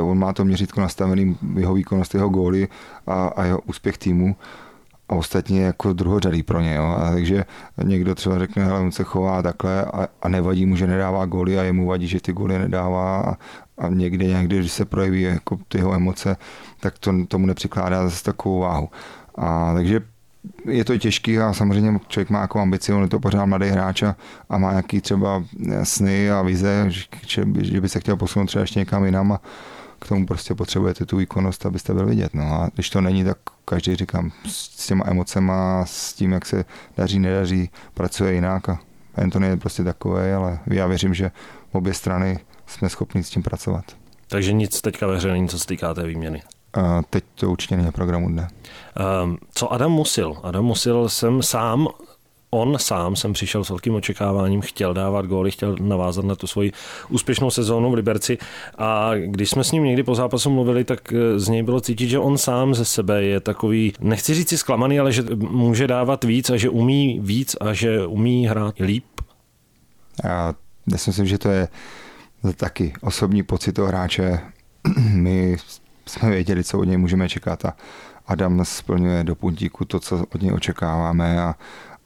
on 0.00 0.18
má 0.18 0.32
to 0.32 0.44
měřítko 0.44 0.80
nastavený, 0.80 1.36
jeho 1.56 1.74
výkonnost, 1.74 2.14
jeho 2.14 2.28
góly 2.28 2.68
a, 3.06 3.26
a 3.26 3.44
jeho 3.44 3.60
úspěch 3.60 3.98
týmu 3.98 4.36
a 5.10 5.14
ostatně 5.14 5.62
jako 5.62 5.92
druhořadý 5.92 6.42
pro 6.42 6.60
ně. 6.60 6.74
Jo. 6.74 6.84
A 6.84 7.10
takže 7.10 7.44
někdo 7.82 8.14
třeba 8.14 8.38
řekne, 8.38 8.64
že 8.64 8.72
on 8.72 8.92
se 8.92 9.04
chová 9.04 9.42
takhle 9.42 9.84
a, 9.84 10.08
a 10.22 10.28
nevadí 10.28 10.66
mu, 10.66 10.76
že 10.76 10.86
nedává 10.86 11.26
góly 11.26 11.58
a 11.58 11.62
jemu 11.62 11.86
vadí, 11.86 12.06
že 12.06 12.20
ty 12.20 12.32
góly 12.32 12.58
nedává 12.58 13.20
a, 13.20 13.36
a 13.80 13.88
někde 13.88 14.24
někdy, 14.24 14.58
když 14.58 14.72
se 14.72 14.84
projeví 14.84 15.22
jako 15.22 15.58
ty 15.68 15.78
jeho 15.78 15.94
emoce, 15.94 16.36
tak 16.80 16.98
to 16.98 17.26
tomu 17.28 17.46
nepřikládá 17.46 18.08
zase 18.08 18.24
takovou 18.24 18.60
váhu. 18.60 18.88
A 19.34 19.74
takže 19.74 20.00
je 20.64 20.84
to 20.84 20.98
těžký 20.98 21.38
a 21.38 21.52
samozřejmě 21.52 22.00
člověk 22.08 22.30
má 22.30 22.40
jako 22.40 22.60
ambici, 22.60 22.92
on 22.92 23.02
je 23.02 23.08
to 23.08 23.20
pořád 23.20 23.46
mladý 23.46 23.66
hráč 23.66 24.02
a, 24.02 24.16
a 24.48 24.58
má 24.58 24.70
nějaký 24.70 25.00
třeba 25.00 25.44
sny 25.82 26.30
a 26.30 26.42
vize, 26.42 26.86
že, 26.88 27.44
že 27.60 27.80
by 27.80 27.88
se 27.88 28.00
chtěl 28.00 28.16
posunout 28.16 28.46
třeba 28.46 28.60
ještě 28.60 28.78
někam 28.78 29.04
jinam 29.04 29.32
a 29.32 29.40
k 29.98 30.08
tomu 30.08 30.26
prostě 30.26 30.54
potřebujete 30.54 31.06
tu 31.06 31.16
výkonnost, 31.16 31.66
abyste 31.66 31.94
byl 31.94 32.06
vidět. 32.06 32.34
No 32.34 32.62
a 32.62 32.70
když 32.74 32.90
to 32.90 33.00
není, 33.00 33.24
tak 33.24 33.38
každý 33.64 33.96
říkám 33.96 34.32
s 34.46 34.86
těma 34.86 35.04
emocema, 35.06 35.84
s 35.86 36.12
tím, 36.12 36.32
jak 36.32 36.46
se 36.46 36.64
daří, 36.96 37.18
nedaří, 37.18 37.70
pracuje 37.94 38.34
jinak 38.34 38.68
a 38.68 38.78
Anthony 39.14 39.46
je 39.46 39.56
prostě 39.56 39.84
takový, 39.84 40.30
ale 40.30 40.58
já 40.66 40.86
věřím, 40.86 41.14
že 41.14 41.30
obě 41.72 41.94
strany 41.94 42.38
jsme 42.70 42.88
schopni 42.88 43.24
s 43.24 43.30
tím 43.30 43.42
pracovat. 43.42 43.84
Takže 44.28 44.52
nic 44.52 44.80
teďka 44.80 45.06
ve 45.06 45.16
hře 45.16 45.32
není, 45.32 45.48
co 45.48 45.58
se 45.58 45.66
týká 45.66 45.94
té 45.94 46.06
výměny. 46.06 46.42
A 46.72 47.02
teď 47.10 47.24
to 47.34 47.50
určitě 47.50 47.76
není 47.76 47.86
na 47.86 47.92
programu 47.92 48.28
dne. 48.28 48.48
Um, 49.24 49.38
co 49.54 49.72
Adam 49.72 49.92
Musil? 49.92 50.36
Adam 50.42 50.64
Musil 50.64 51.08
jsem 51.08 51.42
sám 51.42 51.88
on 52.50 52.78
sám 52.78 53.16
jsem 53.16 53.32
přišel 53.32 53.64
s 53.64 53.68
velkým 53.68 53.94
očekáváním, 53.94 54.60
chtěl 54.60 54.94
dávat 54.94 55.26
góly, 55.26 55.50
chtěl 55.50 55.76
navázat 55.80 56.24
na 56.24 56.34
tu 56.34 56.46
svoji 56.46 56.72
úspěšnou 57.08 57.50
sezónu 57.50 57.90
v 57.90 57.94
Liberci 57.94 58.38
a 58.78 59.10
když 59.14 59.50
jsme 59.50 59.64
s 59.64 59.72
ním 59.72 59.84
někdy 59.84 60.02
po 60.02 60.14
zápasu 60.14 60.50
mluvili, 60.50 60.84
tak 60.84 61.12
eh, 61.12 61.38
z 61.38 61.48
něj 61.48 61.62
bylo 61.62 61.80
cítit, 61.80 62.08
že 62.08 62.18
on 62.18 62.38
sám 62.38 62.74
ze 62.74 62.84
sebe 62.84 63.22
je 63.22 63.40
takový, 63.40 63.92
nechci 64.00 64.34
říct 64.34 64.48
si 64.48 64.58
zklamaný, 64.58 65.00
ale 65.00 65.12
že 65.12 65.22
může 65.36 65.86
dávat 65.86 66.24
víc 66.24 66.50
a 66.50 66.56
že 66.56 66.68
umí 66.68 67.20
víc 67.22 67.56
a 67.60 67.72
že 67.72 68.06
umí 68.06 68.46
hrát 68.46 68.78
líp. 68.78 69.04
Já, 70.24 70.54
já 70.92 70.98
si 70.98 71.10
myslím, 71.10 71.26
že 71.26 71.38
to 71.38 71.48
je 71.48 71.68
taky 72.56 72.92
osobní 73.00 73.42
pocit 73.42 73.72
toho 73.72 73.88
hráče. 73.88 74.40
My 75.12 75.56
jsme 76.06 76.30
věděli, 76.30 76.64
co 76.64 76.78
od 76.78 76.84
něj 76.84 76.96
můžeme 76.96 77.28
čekat 77.28 77.64
a 77.64 77.76
Adam 78.26 78.64
splňuje 78.64 79.24
do 79.24 79.34
puntíku 79.34 79.84
to, 79.84 80.00
co 80.00 80.24
od 80.34 80.42
něj 80.42 80.52
očekáváme 80.52 81.40
a, 81.40 81.54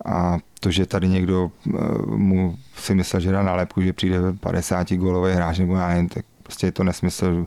a 0.05 0.39
to, 0.61 0.71
že 0.71 0.87
tady 0.87 1.09
někdo 1.09 1.51
eh, 1.67 1.73
mu 2.07 2.59
si 2.77 2.95
myslel, 2.95 3.21
že 3.21 3.33
dá 3.33 3.43
nálepku, 3.43 3.83
že 3.83 3.93
přijde 3.93 4.19
50 4.41 4.93
gólový 4.93 5.33
hráč, 5.33 5.59
nebo 5.59 5.77
já 5.77 5.89
nevím, 5.89 6.09
tak 6.09 6.25
prostě 6.43 6.67
je 6.67 6.73
to 6.73 6.85
nesmysl. 6.85 7.47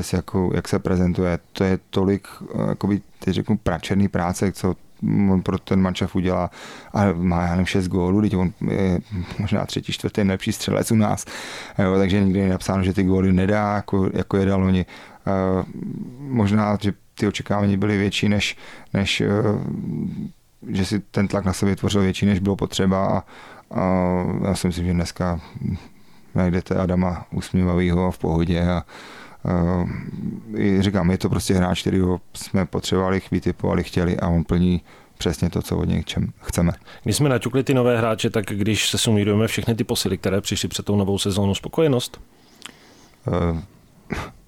Si, 0.00 0.16
jako, 0.16 0.50
jak 0.54 0.68
se 0.68 0.78
prezentuje. 0.78 1.38
To 1.52 1.64
je 1.64 1.78
tolik, 1.90 2.28
eh, 2.54 2.68
jakoby, 2.68 3.00
teď 3.18 3.34
řeknu, 3.34 3.58
pračerný 3.58 4.08
práce, 4.08 4.52
co 4.52 4.76
on 5.02 5.42
pro 5.42 5.58
ten 5.58 5.80
mančav 5.80 6.16
udělá 6.16 6.50
a 6.92 7.12
má, 7.12 7.42
já 7.42 7.50
nevím, 7.50 7.66
6 7.66 7.88
gólů, 7.88 8.22
teď 8.22 8.36
on 8.36 8.52
je 8.70 9.00
možná 9.38 9.66
třetí, 9.66 9.92
čtvrtý 9.92 10.24
nejlepší 10.24 10.52
střelec 10.52 10.90
u 10.90 10.94
nás, 10.94 11.24
jo, 11.78 11.98
takže 11.98 12.24
nikdy 12.24 12.38
je 12.38 12.48
napsáno, 12.48 12.82
že 12.82 12.92
ty 12.92 13.02
góly 13.02 13.32
nedá, 13.32 13.74
jako, 13.74 14.10
jako 14.12 14.36
je 14.36 14.46
dal 14.46 14.64
oni. 14.64 14.86
Uh, 15.26 15.64
možná, 16.18 16.78
že 16.80 16.92
ty 17.14 17.26
očekávání 17.26 17.76
byly 17.76 17.98
větší, 17.98 18.28
než, 18.28 18.56
než 18.92 19.20
uh, 19.20 19.60
že 20.68 20.84
si 20.84 21.00
ten 21.00 21.28
tlak 21.28 21.44
na 21.44 21.52
sebe 21.52 21.76
tvořil 21.76 22.00
větší, 22.00 22.26
než 22.26 22.38
bylo 22.38 22.56
potřeba 22.56 23.06
a, 23.06 23.24
a 23.80 23.82
já 24.48 24.54
si 24.54 24.66
myslím, 24.66 24.86
že 24.86 24.92
dneska 24.92 25.40
najdete 26.34 26.74
Adama 26.74 27.26
usmívavýho 27.32 28.06
a 28.06 28.10
v 28.10 28.18
pohodě 28.18 28.62
a 28.62 28.82
říkám, 30.80 31.10
je 31.10 31.18
to 31.18 31.28
prostě 31.28 31.54
hráč, 31.54 31.80
který 31.80 32.00
jsme 32.34 32.66
potřebovali, 32.66 33.22
vytipovali, 33.30 33.84
chtěli 33.84 34.16
a 34.16 34.28
on 34.28 34.44
plní 34.44 34.82
přesně 35.18 35.50
to, 35.50 35.62
co 35.62 35.78
od 35.78 35.84
něj 35.84 36.04
čem 36.04 36.32
chceme. 36.40 36.72
Když 37.04 37.16
jsme 37.16 37.28
naťukli 37.28 37.64
ty 37.64 37.74
nové 37.74 37.98
hráče, 37.98 38.30
tak 38.30 38.44
když 38.46 38.88
se 38.88 38.98
sumírujeme 38.98 39.46
všechny 39.46 39.74
ty 39.74 39.84
posily, 39.84 40.18
které 40.18 40.40
přišly 40.40 40.68
před 40.68 40.86
tou 40.86 40.96
novou 40.96 41.18
sezónou, 41.18 41.54
spokojenost? 41.54 42.20
Uh, 43.26 43.58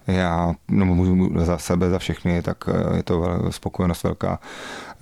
já 0.07 0.55
no, 0.69 0.87
můžu 0.87 1.45
za 1.45 1.59
sebe, 1.59 1.91
za 1.91 1.99
všechny, 1.99 2.43
tak 2.43 2.65
eh, 2.69 2.97
je 2.97 3.03
to 3.03 3.43
spokojenost 3.51 4.03
velká. 4.05 4.39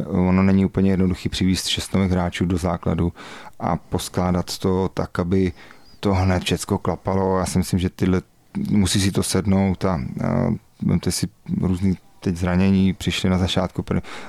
Ono 0.06 0.42
není 0.42 0.64
úplně 0.64 0.90
jednoduchý 0.90 1.28
přivízt 1.28 1.66
šest 1.66 1.94
nových 1.94 2.10
hráčů 2.10 2.46
do 2.46 2.56
základu 2.56 3.12
a 3.60 3.76
poskládat 3.76 4.58
to 4.58 4.90
tak, 4.94 5.18
aby 5.18 5.52
to 6.00 6.14
hned 6.14 6.42
všechno 6.44 6.78
klapalo. 6.78 7.38
Já 7.38 7.46
si 7.46 7.58
myslím, 7.58 7.78
že 7.78 7.90
tyhle 7.90 8.22
musí 8.70 9.00
si 9.00 9.12
to 9.12 9.22
sednout 9.22 9.84
a, 9.84 10.00
a 10.24 11.10
si 11.10 11.28
různý 11.60 11.96
teď 12.20 12.36
zranění 12.36 12.92
přišly 12.92 13.30
na 13.30 13.38
začátku 13.38 13.84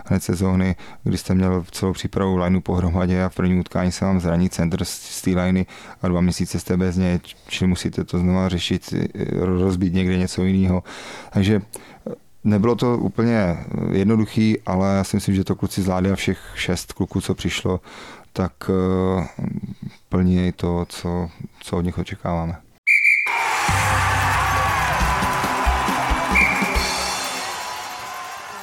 hned 0.05 0.23
sezóny, 0.23 0.75
kdy 1.03 1.17
jste 1.17 1.35
měl 1.35 1.65
celou 1.71 1.93
přípravu 1.93 2.37
lineu 2.37 2.61
pohromadě 2.61 3.23
a 3.23 3.29
v 3.29 3.35
prvním 3.35 3.59
utkání 3.59 3.91
se 3.91 4.05
vám 4.05 4.19
zraní 4.19 4.49
center 4.49 4.85
z 4.85 5.21
té 5.21 5.29
liney 5.29 5.65
a 6.01 6.07
dva 6.07 6.21
měsíce 6.21 6.59
jste 6.59 6.77
bez 6.77 6.97
něj, 6.97 7.19
čili 7.47 7.67
musíte 7.69 8.03
to 8.03 8.19
znova 8.19 8.49
řešit, 8.49 8.93
rozbít 9.39 9.93
někde 9.93 10.17
něco 10.17 10.43
jiného. 10.43 10.83
Takže 11.33 11.61
Nebylo 12.43 12.75
to 12.75 12.97
úplně 12.97 13.57
jednoduchý, 13.91 14.57
ale 14.65 14.95
já 14.95 15.03
si 15.03 15.17
myslím, 15.17 15.35
že 15.35 15.43
to 15.43 15.55
kluci 15.55 15.81
zvládli 15.81 16.11
a 16.11 16.15
všech 16.15 16.53
šest 16.55 16.93
kluků, 16.93 17.21
co 17.21 17.35
přišlo, 17.35 17.79
tak 18.33 18.53
eh, 18.69 19.27
plní 20.09 20.51
to, 20.51 20.85
co, 20.89 21.29
co 21.59 21.77
od 21.77 21.81
nich 21.81 21.97
očekáváme. 21.97 22.55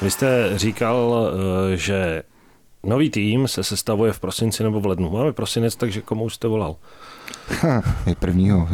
Vy 0.02 0.11
jste 0.11 0.59
říkal, 0.59 1.31
eh, 1.73 1.76
že 1.76 2.23
nový 2.83 3.11
tým 3.11 3.49
se 3.49 3.64
sestavuje 3.64 4.12
v 4.12 4.21
prosinci 4.21 4.62
nebo 4.62 4.81
v 4.81 4.87
lednu. 4.87 5.11
Máme 5.11 5.33
prosinec, 5.33 5.76
takže 5.76 6.02
komu 6.02 6.31
jste 6.31 6.49
volal? 6.49 6.76
Je 8.07 8.14
prvního. 8.14 8.69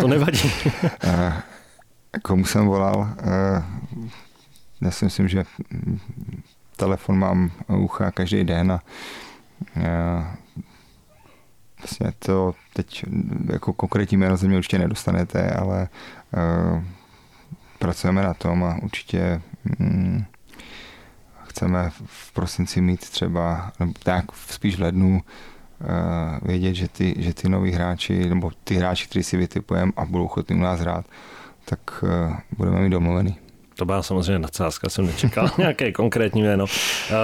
To 0.00 0.08
nevadí. 0.08 0.52
Eh, 1.02 1.42
komu 2.22 2.44
jsem 2.44 2.66
volal? 2.66 3.08
Eh, 3.18 3.62
já 4.80 4.90
si 4.90 5.04
myslím, 5.04 5.28
že 5.28 5.44
telefon 6.76 7.18
mám 7.18 7.50
ucha 7.68 8.10
každý 8.10 8.44
den 8.44 8.72
a 8.72 8.80
vlastně 11.78 12.12
to 12.18 12.54
teď 12.72 13.04
jako 13.52 13.72
konkrétní 13.72 14.16
jméno 14.16 14.36
ze 14.36 14.48
mě 14.48 14.56
určitě 14.56 14.78
nedostanete, 14.78 15.50
ale 15.50 15.88
pracujeme 17.78 18.22
na 18.22 18.34
tom 18.34 18.64
a 18.64 18.76
určitě 18.82 19.42
mm, 19.78 20.24
chceme 21.50 21.90
v 22.06 22.32
prosinci 22.32 22.80
mít 22.80 23.10
třeba, 23.10 23.72
nebo 23.80 23.92
tak 24.02 24.24
spíš 24.50 24.76
v 24.76 24.80
lednu, 24.80 25.20
uh, 25.80 26.48
vědět, 26.48 26.74
že 26.74 26.88
ty, 26.88 27.14
že 27.18 27.34
ty 27.34 27.48
noví 27.48 27.72
hráči, 27.72 28.28
nebo 28.28 28.50
ty 28.64 28.74
hráči, 28.74 29.08
kteří 29.08 29.22
si 29.22 29.36
vytipujeme 29.36 29.92
a 29.96 30.04
budou 30.04 30.24
ochotní 30.24 30.56
u 30.56 30.60
nás 30.60 30.80
hrát, 30.80 31.06
tak 31.64 31.80
uh, 32.02 32.36
budeme 32.56 32.80
mít 32.80 32.90
domluvený. 32.90 33.36
To 33.76 33.84
byla 33.84 34.02
samozřejmě 34.02 34.38
nadsázka, 34.38 34.88
jsem 34.88 35.06
nečekal 35.06 35.50
nějaké 35.58 35.92
konkrétní 35.92 36.42
jméno. 36.42 36.64
Eh, 37.10 37.14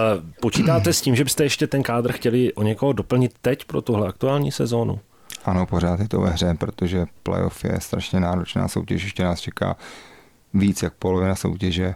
počítáte 0.41 0.93
s 0.93 1.01
tím, 1.01 1.17
že 1.17 1.25
byste 1.25 1.45
ještě 1.45 1.67
ten 1.67 1.83
kádr 1.83 2.13
chtěli 2.13 2.53
o 2.53 2.63
někoho 2.63 2.93
doplnit 2.93 3.33
teď 3.41 3.65
pro 3.65 3.83
tuhle 3.83 4.09
aktuální 4.09 4.53
sezónu? 4.53 5.01
ano, 5.47 5.67
pořád 5.67 6.01
je 6.01 6.09
to 6.09 6.21
ve 6.21 6.31
hře, 6.31 6.55
protože 6.55 7.07
playoff 7.23 7.65
je 7.65 7.81
strašně 7.81 8.21
náročná 8.21 8.69
soutěž, 8.69 9.03
ještě 9.03 9.25
nás 9.25 9.41
čeká 9.41 9.77
víc 10.55 10.83
jak 10.83 10.95
polovina 10.95 11.35
soutěže 11.35 11.95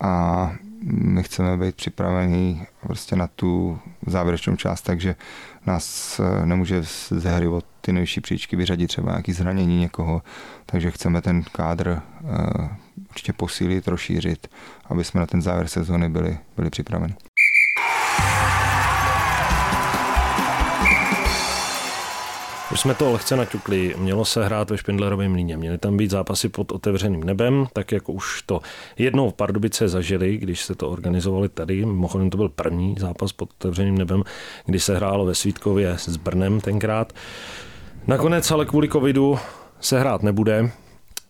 a 0.00 0.52
my 0.82 1.22
chceme 1.22 1.56
být 1.56 1.74
připraveni 1.74 2.66
prostě 2.80 3.16
na 3.16 3.26
tu 3.26 3.78
závěrečnou 4.06 4.56
část, 4.56 4.82
takže 4.82 5.16
nás 5.66 6.20
eh, 6.20 6.46
nemůže 6.46 6.82
ze 7.10 7.30
hry 7.30 7.48
od 7.48 7.64
ty 7.80 7.92
nejvyšší 7.92 8.20
příčky 8.20 8.56
vyřadit 8.56 8.86
třeba 8.86 9.10
nějaký 9.10 9.32
zranění 9.32 9.80
někoho, 9.80 10.22
takže 10.66 10.90
chceme 10.90 11.22
ten 11.22 11.42
kádr 11.52 12.02
uh, 12.20 12.68
určitě 13.10 13.32
posílit, 13.32 13.88
rozšířit, 13.88 14.48
aby 14.84 15.04
jsme 15.04 15.20
na 15.20 15.26
ten 15.26 15.42
závěr 15.42 15.68
sezóny 15.68 16.08
byli, 16.08 16.38
byli 16.56 16.70
připraveni. 16.70 17.14
Už 22.72 22.80
jsme 22.80 22.94
to 22.94 23.12
lehce 23.12 23.36
naťukli, 23.36 23.94
mělo 23.98 24.24
se 24.24 24.44
hrát 24.44 24.70
ve 24.70 24.78
Špindlerovém 24.78 25.32
mlíně, 25.32 25.56
měly 25.56 25.78
tam 25.78 25.96
být 25.96 26.10
zápasy 26.10 26.48
pod 26.48 26.72
otevřeným 26.72 27.24
nebem, 27.24 27.66
tak 27.72 27.92
jako 27.92 28.12
už 28.12 28.42
to 28.42 28.60
jednou 28.98 29.30
v 29.30 29.34
Pardubice 29.34 29.88
zažili, 29.88 30.36
když 30.36 30.64
se 30.64 30.74
to 30.74 30.90
organizovali 30.90 31.48
tady, 31.48 31.86
mimochodem 31.86 32.30
to 32.30 32.36
byl 32.36 32.48
první 32.48 32.94
zápas 32.98 33.32
pod 33.32 33.50
otevřeným 33.58 33.98
nebem, 33.98 34.22
kdy 34.66 34.80
se 34.80 34.96
hrálo 34.96 35.24
ve 35.24 35.34
Svítkově 35.34 35.98
s 35.98 36.16
Brnem 36.16 36.60
tenkrát. 36.60 37.12
Nakonec 38.06 38.50
ale 38.50 38.66
kvůli 38.66 38.88
covidu 38.88 39.38
se 39.80 40.00
hrát 40.00 40.22
nebude, 40.22 40.70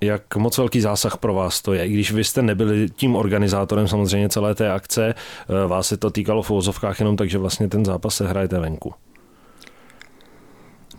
jak 0.01 0.37
moc 0.37 0.59
velký 0.59 0.81
zásah 0.81 1.17
pro 1.17 1.35
vás 1.35 1.63
to 1.63 1.73
je, 1.73 1.87
i 1.87 1.93
když 1.93 2.13
vy 2.13 2.25
jste 2.25 2.43
nebyli 2.43 2.89
tím 2.97 3.17
organizátorem 3.17 3.89
samozřejmě 3.89 4.29
celé 4.29 4.55
té 4.55 4.73
akce, 4.73 5.15
eh, 5.15 5.67
vás 5.67 5.87
se 5.87 5.97
to 5.97 6.11
týkalo 6.11 6.43
v 6.43 6.51
ozovkách 6.51 7.01
jenom 7.01 7.17
takže 7.17 7.39
vlastně 7.39 7.69
ten 7.69 7.85
zápas 7.85 8.15
se 8.15 8.29
hrajete 8.29 8.59
venku. 8.59 8.95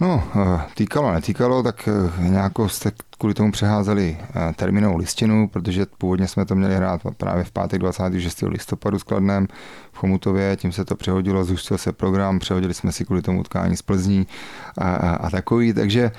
No, 0.02 0.24
eh, 0.36 0.62
týkalo, 0.74 1.14
netýkalo, 1.14 1.64
tak 1.64 1.88
eh, 1.88 2.30
nějak 2.30 2.52
jste 2.68 2.92
kvůli 3.18 3.34
tomu 3.34 3.52
přeházeli 3.52 4.18
eh, 4.20 4.54
termínovou 4.56 4.98
listinu, 4.98 5.48
protože 5.48 5.86
původně 5.98 6.28
jsme 6.28 6.46
to 6.46 6.56
měli 6.56 6.76
hrát 6.76 7.02
právě 7.18 7.44
v 7.44 7.52
pátek 7.52 7.80
26. 7.80 8.42
listopadu 8.42 9.00
s 9.00 9.04
Kladnem 9.04 9.48
v 9.92 9.98
Chomutově, 9.98 10.58
tím 10.58 10.72
se 10.72 10.86
to 10.86 10.96
přehodilo, 10.96 11.46
zůstil 11.46 11.78
se 11.78 11.92
program, 11.92 12.40
přehodili 12.40 12.74
jsme 12.74 12.92
si 12.92 13.06
kvůli 13.06 13.22
tomu 13.22 13.40
utkání 13.40 13.78
z 13.78 13.82
Plzní 13.82 14.28
a, 14.78 14.96
a, 14.96 15.16
a 15.16 15.30
takový, 15.30 15.74
takže 15.74 16.12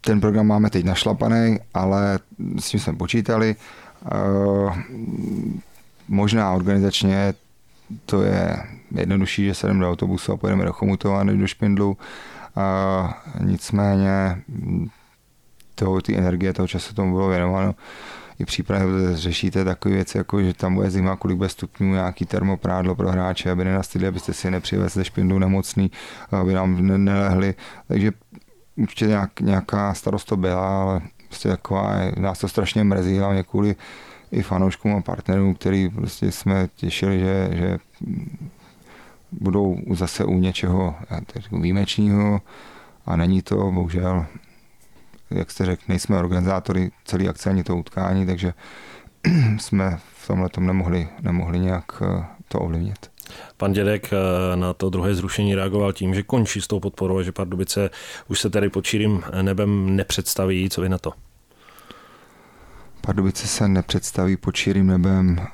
ten 0.00 0.20
program 0.20 0.46
máme 0.46 0.70
teď 0.70 0.84
našlapaný, 0.84 1.58
ale 1.74 2.18
s 2.60 2.68
tím 2.68 2.80
jsme 2.80 2.92
počítali. 2.92 3.56
Možná 6.08 6.52
organizačně 6.52 7.34
to 8.06 8.22
je 8.22 8.56
jednodušší, 9.00 9.44
že 9.44 9.54
sedeme 9.54 9.80
do 9.80 9.90
autobusu 9.90 10.32
a 10.32 10.36
pojedeme 10.36 10.64
do 10.64 10.72
Chomutova 10.72 11.24
než 11.24 11.38
do 11.38 11.46
Špindlu. 11.46 11.96
A 12.56 13.22
nicméně 13.40 14.42
toho, 15.74 16.00
ty 16.00 16.16
energie 16.16 16.52
toho 16.52 16.68
času 16.68 16.94
tomu 16.94 17.12
bylo 17.12 17.28
věnováno 17.28 17.74
i 18.38 18.44
přípravě 18.44 19.16
řešíte 19.16 19.64
takové 19.64 19.94
věci, 19.94 20.18
jako 20.18 20.42
že 20.42 20.54
tam 20.54 20.74
bude 20.74 20.90
zima, 20.90 21.16
kolik 21.16 21.36
bude 21.36 21.48
stupňů, 21.48 21.92
nějaký 21.92 22.26
termoprádlo 22.26 22.94
pro 22.94 23.10
hráče, 23.10 23.50
aby 23.50 23.64
nenastydli, 23.64 24.08
abyste 24.08 24.32
si 24.32 24.50
nepřivezli 24.50 25.00
ze 25.00 25.04
špindlu 25.04 25.38
nemocný, 25.38 25.90
aby 26.30 26.54
nám 26.54 26.86
nelehli. 26.86 27.54
Takže 27.88 28.12
určitě 28.76 29.06
nějak, 29.06 29.40
nějaká 29.40 29.94
starost 29.94 30.24
to 30.24 30.36
byla, 30.36 30.82
ale 30.82 31.00
prostě 31.28 31.48
taková, 31.48 31.94
nás 32.16 32.38
to 32.38 32.48
strašně 32.48 32.84
mrzí, 32.84 33.18
hlavně 33.18 33.42
kvůli 33.42 33.76
i 34.32 34.42
fanouškům 34.42 34.96
a 34.96 35.00
partnerům, 35.00 35.54
který 35.54 35.88
prostě 35.88 36.32
jsme 36.32 36.68
těšili, 36.76 37.20
že, 37.20 37.48
že 37.52 37.78
budou 39.40 39.76
zase 39.90 40.24
u 40.24 40.38
něčeho 40.38 40.94
výjimečného 41.52 42.40
a 43.06 43.16
není 43.16 43.42
to, 43.42 43.56
bohužel, 43.56 44.26
jak 45.30 45.50
jste 45.50 45.64
řekl, 45.64 45.82
nejsme 45.88 46.18
organizátory 46.18 46.90
celý 47.04 47.28
akce 47.28 47.50
ani 47.50 47.64
to 47.64 47.76
utkání, 47.76 48.26
takže 48.26 48.52
jsme 49.58 49.98
v 50.22 50.26
tomhle 50.26 50.48
tom 50.48 50.66
nemohli, 50.66 51.08
nemohli 51.22 51.58
nějak 51.58 52.02
eh, 52.02 52.24
to 52.48 52.60
ovlivnit. 52.60 53.10
Pan 53.56 53.72
Dědek 53.72 54.10
eh, 54.12 54.56
na 54.56 54.72
to 54.72 54.90
druhé 54.90 55.14
zrušení 55.14 55.54
reagoval 55.54 55.92
tím, 55.92 56.14
že 56.14 56.22
končí 56.22 56.60
s 56.60 56.66
tou 56.66 56.80
podporou 56.80 57.18
a 57.18 57.22
že 57.22 57.32
Pardubice 57.32 57.90
už 58.28 58.40
se 58.40 58.50
tady 58.50 58.68
pod 58.68 58.84
širým 58.84 59.22
nebem 59.42 59.96
nepředstaví. 59.96 60.70
Co 60.70 60.80
vy 60.80 60.88
na 60.88 60.98
to? 60.98 61.12
Pardubice 63.00 63.46
se 63.46 63.68
nepředstaví 63.68 64.36
pod 64.36 64.56
širým 64.56 64.86
nebem 64.86 65.46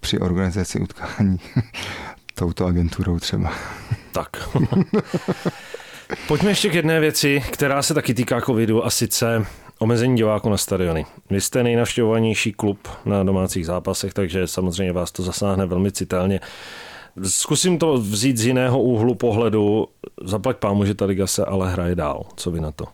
při 0.00 0.18
organizaci 0.18 0.80
utkání 0.80 1.38
touto 2.34 2.66
agenturou 2.66 3.18
třeba. 3.18 3.52
Tak. 4.12 4.28
Pojďme 6.28 6.50
ještě 6.50 6.68
k 6.70 6.74
jedné 6.74 7.00
věci, 7.00 7.42
která 7.50 7.82
se 7.82 7.94
taky 7.94 8.14
týká 8.14 8.40
covidu 8.40 8.86
a 8.86 8.90
sice 8.90 9.46
omezení 9.78 10.16
diváků 10.16 10.50
na 10.50 10.56
stadiony. 10.56 11.06
Vy 11.30 11.40
jste 11.40 11.62
nejnavštěvovanější 11.62 12.52
klub 12.52 12.88
na 13.04 13.22
domácích 13.22 13.66
zápasech, 13.66 14.14
takže 14.14 14.46
samozřejmě 14.46 14.92
vás 14.92 15.12
to 15.12 15.22
zasáhne 15.22 15.66
velmi 15.66 15.92
citelně. 15.92 16.40
Zkusím 17.22 17.78
to 17.78 17.98
vzít 17.98 18.36
z 18.36 18.44
jiného 18.44 18.82
úhlu 18.82 19.14
pohledu. 19.14 19.88
Zaplať 20.24 20.56
pámu, 20.56 20.84
že 20.84 20.94
ta 20.94 21.04
liga 21.04 21.26
se 21.26 21.44
ale 21.44 21.72
hraje 21.72 21.94
dál. 21.94 22.26
Co 22.36 22.50
vy 22.50 22.60
na 22.60 22.72
to? 22.72 22.84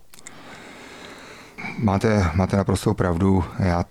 Máte, 1.78 2.30
máte 2.34 2.56
naprostou 2.56 2.94
pravdu. 2.94 3.44
Já 3.58 3.84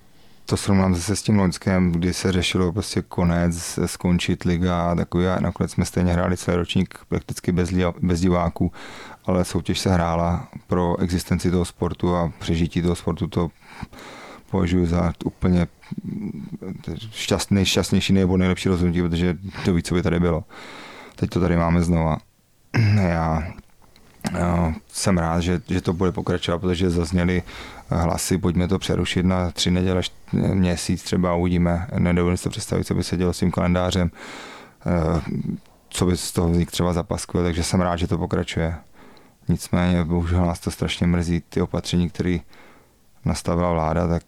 to 0.45 0.57
srovnám 0.57 0.95
zase 0.95 1.15
s 1.15 1.21
tím 1.21 1.39
loňském, 1.39 1.91
kdy 1.91 2.13
se 2.13 2.31
řešilo 2.31 2.71
prostě 2.71 3.01
konec, 3.01 3.79
skončit 3.85 4.43
liga 4.43 4.91
a 4.91 4.95
takový 4.95 5.27
a 5.27 5.39
nakonec 5.39 5.71
jsme 5.71 5.85
stejně 5.85 6.13
hráli 6.13 6.37
celý 6.37 6.57
ročník 6.57 6.99
prakticky 7.07 7.51
bez, 7.51 7.69
bez 8.01 8.19
diváků, 8.19 8.71
ale 9.25 9.45
soutěž 9.45 9.79
se 9.79 9.89
hrála 9.93 10.47
pro 10.67 10.99
existenci 10.99 11.51
toho 11.51 11.65
sportu 11.65 12.15
a 12.15 12.33
přežití 12.39 12.81
toho 12.81 12.95
sportu 12.95 13.27
to 13.27 13.49
považuji 14.51 14.85
za 14.85 15.13
úplně 15.25 15.67
šťastný, 17.11 17.55
nejšťastnější 17.55 18.13
nebo 18.13 18.37
nejlepší 18.37 18.69
rozhodnutí, 18.69 19.01
protože 19.01 19.37
to 19.65 19.73
víc, 19.73 19.87
co 19.87 19.95
by 19.95 20.03
tady 20.03 20.19
bylo. 20.19 20.43
Teď 21.15 21.29
to 21.29 21.39
tady 21.39 21.57
máme 21.57 21.81
znova. 21.81 22.17
Já 23.01 23.43
jsem 24.87 25.17
rád, 25.17 25.39
že, 25.39 25.61
že 25.67 25.81
to 25.81 25.93
bude 25.93 26.11
pokračovat, 26.11 26.59
protože 26.59 26.89
zazněly 26.89 27.43
hlasy, 27.89 28.37
pojďme 28.37 28.67
to 28.67 28.79
přerušit 28.79 29.25
na 29.25 29.51
tři 29.51 29.71
neděle, 29.71 30.01
měsíc 30.33 31.03
třeba 31.03 31.35
uvidíme. 31.35 31.87
Nedovolím 31.97 32.37
si 32.37 32.43
to 32.43 32.49
představit, 32.49 32.83
co 32.83 32.95
by 32.95 33.03
se 33.03 33.17
dělo 33.17 33.33
s 33.33 33.39
tím 33.39 33.51
kalendářem, 33.51 34.11
eh, 34.85 35.21
co 35.89 36.05
by 36.05 36.17
z 36.17 36.31
toho 36.31 36.49
vznikl 36.49 36.71
třeba 36.71 36.93
zapaskuje, 36.93 37.43
takže 37.43 37.63
jsem 37.63 37.81
rád, 37.81 37.95
že 37.95 38.07
to 38.07 38.17
pokračuje. 38.17 38.75
Nicméně 39.47 40.03
bohužel 40.03 40.45
nás 40.45 40.59
to 40.59 40.71
strašně 40.71 41.07
mrzí, 41.07 41.43
ty 41.49 41.61
opatření, 41.61 42.09
které 42.09 42.37
nastavila 43.25 43.73
vláda, 43.73 44.07
tak 44.07 44.23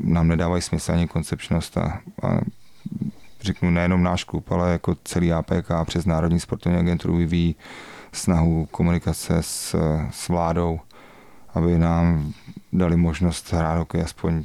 nám 0.00 0.28
nedávají 0.28 0.62
smysl 0.62 0.92
ani 0.92 1.08
koncepčnost 1.08 1.78
a, 1.78 2.00
a 2.22 2.40
řeknu 3.40 3.70
nejenom 3.70 4.02
náš 4.02 4.24
klub, 4.24 4.52
ale 4.52 4.72
jako 4.72 4.96
celý 5.04 5.32
APK 5.32 5.70
přes 5.84 6.06
Národní 6.06 6.40
sportovní 6.40 6.78
agenturu 6.78 7.16
vyvíjí 7.16 7.56
snahu 8.12 8.66
komunikace 8.70 9.42
s, 9.42 9.76
s 10.10 10.28
vládou, 10.28 10.80
aby 11.54 11.78
nám 11.78 12.32
dali 12.72 12.96
možnost 12.96 13.52
hrát 13.52 13.78
hokej 13.78 14.02
aspoň 14.02 14.44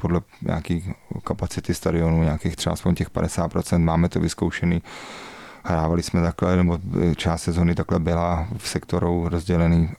podle 0.00 0.20
nějaký 0.42 0.94
kapacity 1.24 1.74
stadionu, 1.74 2.22
nějakých 2.22 2.56
třeba 2.56 2.72
aspoň 2.72 2.94
těch 2.94 3.10
50%, 3.10 3.78
máme 3.78 4.08
to 4.08 4.20
vyzkoušený. 4.20 4.82
Hrávali 5.64 6.02
jsme 6.02 6.22
takhle, 6.22 6.56
nebo 6.56 6.78
část 7.16 7.42
sezóny 7.42 7.74
takhle 7.74 7.98
byla 7.98 8.48
v 8.56 8.68
sektoru 8.68 9.28
rozdělený, 9.28 9.90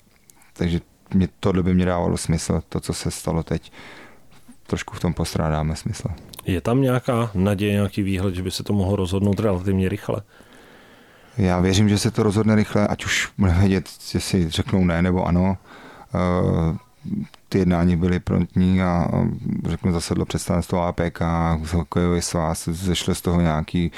takže 0.54 0.82
mě, 1.14 1.28
tohle 1.40 1.64
by 1.64 1.74
mě 1.74 1.86
dávalo 1.86 2.18
smysl, 2.18 2.62
to, 2.70 2.80
co 2.80 2.94
se 2.94 3.12
stalo 3.12 3.44
teď. 3.44 3.72
Trošku 4.68 4.96
v 4.96 5.00
tom 5.00 5.14
postrádáme 5.14 5.76
smysl. 5.76 6.08
Je 6.46 6.62
tam 6.62 6.82
nějaká 6.82 7.32
naděje, 7.34 7.74
nějaký 7.74 8.04
výhled, 8.04 8.36
že 8.36 8.44
by 8.44 8.52
se 8.52 8.64
to 8.64 8.74
mohlo 8.74 8.96
rozhodnout 8.96 9.40
relativně 9.40 9.90
rychle? 9.90 10.22
Já 11.38 11.60
věřím, 11.60 11.90
že 11.90 11.98
se 11.98 12.12
to 12.12 12.24
rozhodne 12.24 12.56
rychle, 12.56 12.88
ať 12.88 13.06
už 13.06 13.30
budeme 13.38 13.60
vědět, 13.60 13.90
jestli 14.14 14.50
řeknou 14.50 14.86
ne 14.86 15.02
nebo 15.02 15.26
ano. 15.26 15.58
Eh, 16.16 16.78
ty 17.50 17.60
jednání 17.60 17.96
byly 17.96 18.20
prontní 18.20 18.82
a 18.82 19.08
řeknu 19.66 19.92
zasedlo 19.92 20.26
představenstvo 20.26 20.84
APK, 20.84 21.22
hokejový 21.74 22.22
svaz, 22.22 22.68
zešle 22.68 23.16
z 23.16 23.22
toho 23.22 23.42
nějaký, 23.42 23.92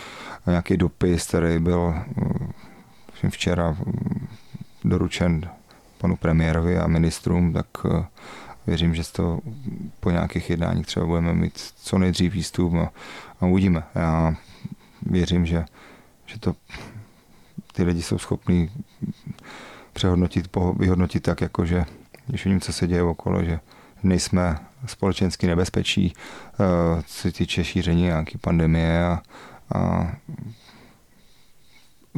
nějaký 0.48 0.78
dopis, 0.78 1.28
který 1.28 1.60
byl 1.60 1.96
eh, 3.24 3.30
včera 3.30 3.78
doručen 4.84 5.50
panu 5.98 6.16
premiérovi 6.16 6.78
a 6.78 6.88
ministrům, 6.88 7.54
tak 7.54 7.68
eh, 7.86 8.06
věřím, 8.68 8.96
že 8.96 9.04
toho 9.12 9.40
po 10.00 10.12
nějakých 10.12 10.50
jednáních 10.50 10.86
třeba 10.86 11.06
budeme 11.06 11.34
mít 11.34 11.74
co 11.76 11.98
nejdřív 11.98 12.34
výstup 12.34 12.74
a, 12.74 12.92
a 13.42 13.46
uvidíme. 13.46 13.84
Já 13.96 14.36
věřím, 15.02 15.46
že, 15.46 15.66
že 16.26 16.40
to 16.40 16.56
ty 17.74 17.84
lidi 17.84 18.02
jsou 18.02 18.18
schopní 18.18 18.70
přehodnotit, 19.94 20.58
vyhodnotit 20.78 21.24
tak, 21.24 21.42
jako 21.42 21.66
že 21.66 21.86
když 22.28 22.46
vidím, 22.46 22.62
co 22.62 22.74
se 22.74 22.88
děje 22.88 23.04
okolo, 23.04 23.44
že 23.44 23.60
nejsme 24.04 24.58
společensky 24.86 25.48
nebezpečí, 25.48 26.14
co 27.06 27.14
se 27.14 27.32
týče 27.32 27.64
šíření 27.64 28.02
nějaké 28.02 28.38
pandemie 28.38 29.06
a, 29.06 29.22
a 29.76 30.12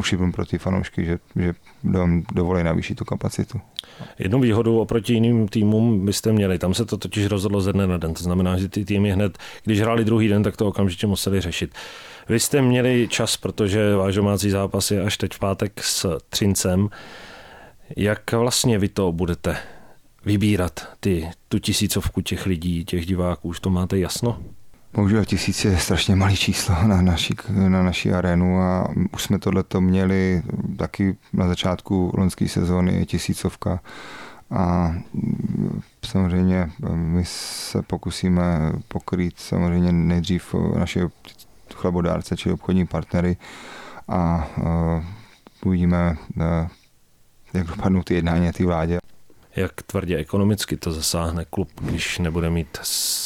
ušibnu 0.02 0.32
pro 0.32 0.46
ty 0.46 0.58
fanoušky, 0.58 1.06
že, 1.06 1.20
že 1.36 1.54
dovolí 2.34 2.64
navýšit 2.64 2.96
tu 2.96 3.06
kapacitu. 3.06 3.62
Jednu 4.20 4.40
výhodu 4.40 4.80
oproti 4.80 5.14
jiným 5.14 5.48
týmům 5.48 6.06
byste 6.06 6.32
měli. 6.32 6.60
Tam 6.60 6.74
se 6.74 6.86
to 6.86 6.98
totiž 6.98 7.26
rozhodlo 7.26 7.62
ze 7.62 7.74
dne 7.74 7.88
na 7.88 7.98
den. 7.98 8.14
To 8.14 8.24
znamená, 8.24 8.58
že 8.58 8.70
ty 8.70 8.86
týmy 8.86 9.12
hned, 9.12 9.38
když 9.64 9.82
hráli 9.82 10.06
druhý 10.06 10.28
den, 10.28 10.44
tak 10.44 10.58
to 10.58 10.68
okamžitě 10.68 11.08
museli 11.08 11.42
řešit. 11.42 11.76
Vy 12.30 12.40
jste 12.40 12.62
měli 12.62 13.08
čas, 13.08 13.38
protože 13.38 13.96
váš 13.96 14.16
domácí 14.16 14.50
zápas 14.50 14.92
je 14.92 15.02
až 15.02 15.18
teď 15.18 15.34
v 15.34 15.40
pátek 15.40 15.84
s 15.84 16.18
Třincem. 16.30 16.90
Jak 17.98 18.32
vlastně 18.32 18.80
vy 18.80 18.90
to 18.90 19.12
budete 19.12 19.58
vybírat, 20.26 20.88
ty, 21.00 21.30
tu 21.48 21.60
tisícovku 21.60 22.22
těch 22.22 22.46
lidí, 22.46 22.86
těch 22.86 23.06
diváků, 23.06 23.48
už 23.48 23.60
to 23.60 23.70
máte 23.70 24.00
jasno? 24.00 24.38
Bohužel 24.94 25.26
tisíc 25.26 25.66
je 25.66 25.78
strašně 25.78 26.16
malý 26.16 26.36
číslo 26.36 26.76
na 26.88 27.02
naší, 27.02 27.34
na 27.50 27.84
naší 27.84 28.12
arénu 28.12 28.62
a 28.62 28.90
už 29.14 29.24
jsme 29.24 29.40
tohleto 29.40 29.82
měli 29.82 30.44
taky 30.78 31.18
na 31.34 31.48
začátku 31.48 32.12
loňské 32.14 32.48
sezóny 32.48 33.06
tisícovka 33.06 33.80
a 34.52 34.96
samozřejmě 36.06 36.72
my 36.94 37.24
se 37.26 37.82
pokusíme 37.82 38.72
pokrýt 38.88 39.40
samozřejmě 39.40 39.92
nejdřív 39.92 40.56
naše 40.76 41.08
chlebodárce, 41.74 42.38
čili 42.38 42.54
obchodní 42.54 42.88
partnery 42.88 43.38
a 44.08 44.48
uh, 44.58 45.04
uvidíme, 45.66 46.16
jak 47.54 47.68
dopadnou 47.68 48.04
ty 48.04 48.14
jednání 48.14 48.46
na 48.46 48.52
vládě 48.66 49.00
jak 49.56 49.82
tvrdě 49.82 50.18
ekonomicky 50.18 50.78
to 50.78 50.92
zasáhne 50.92 51.46
klub, 51.46 51.70
když 51.82 52.20
nebude 52.20 52.50
mít 52.50 52.78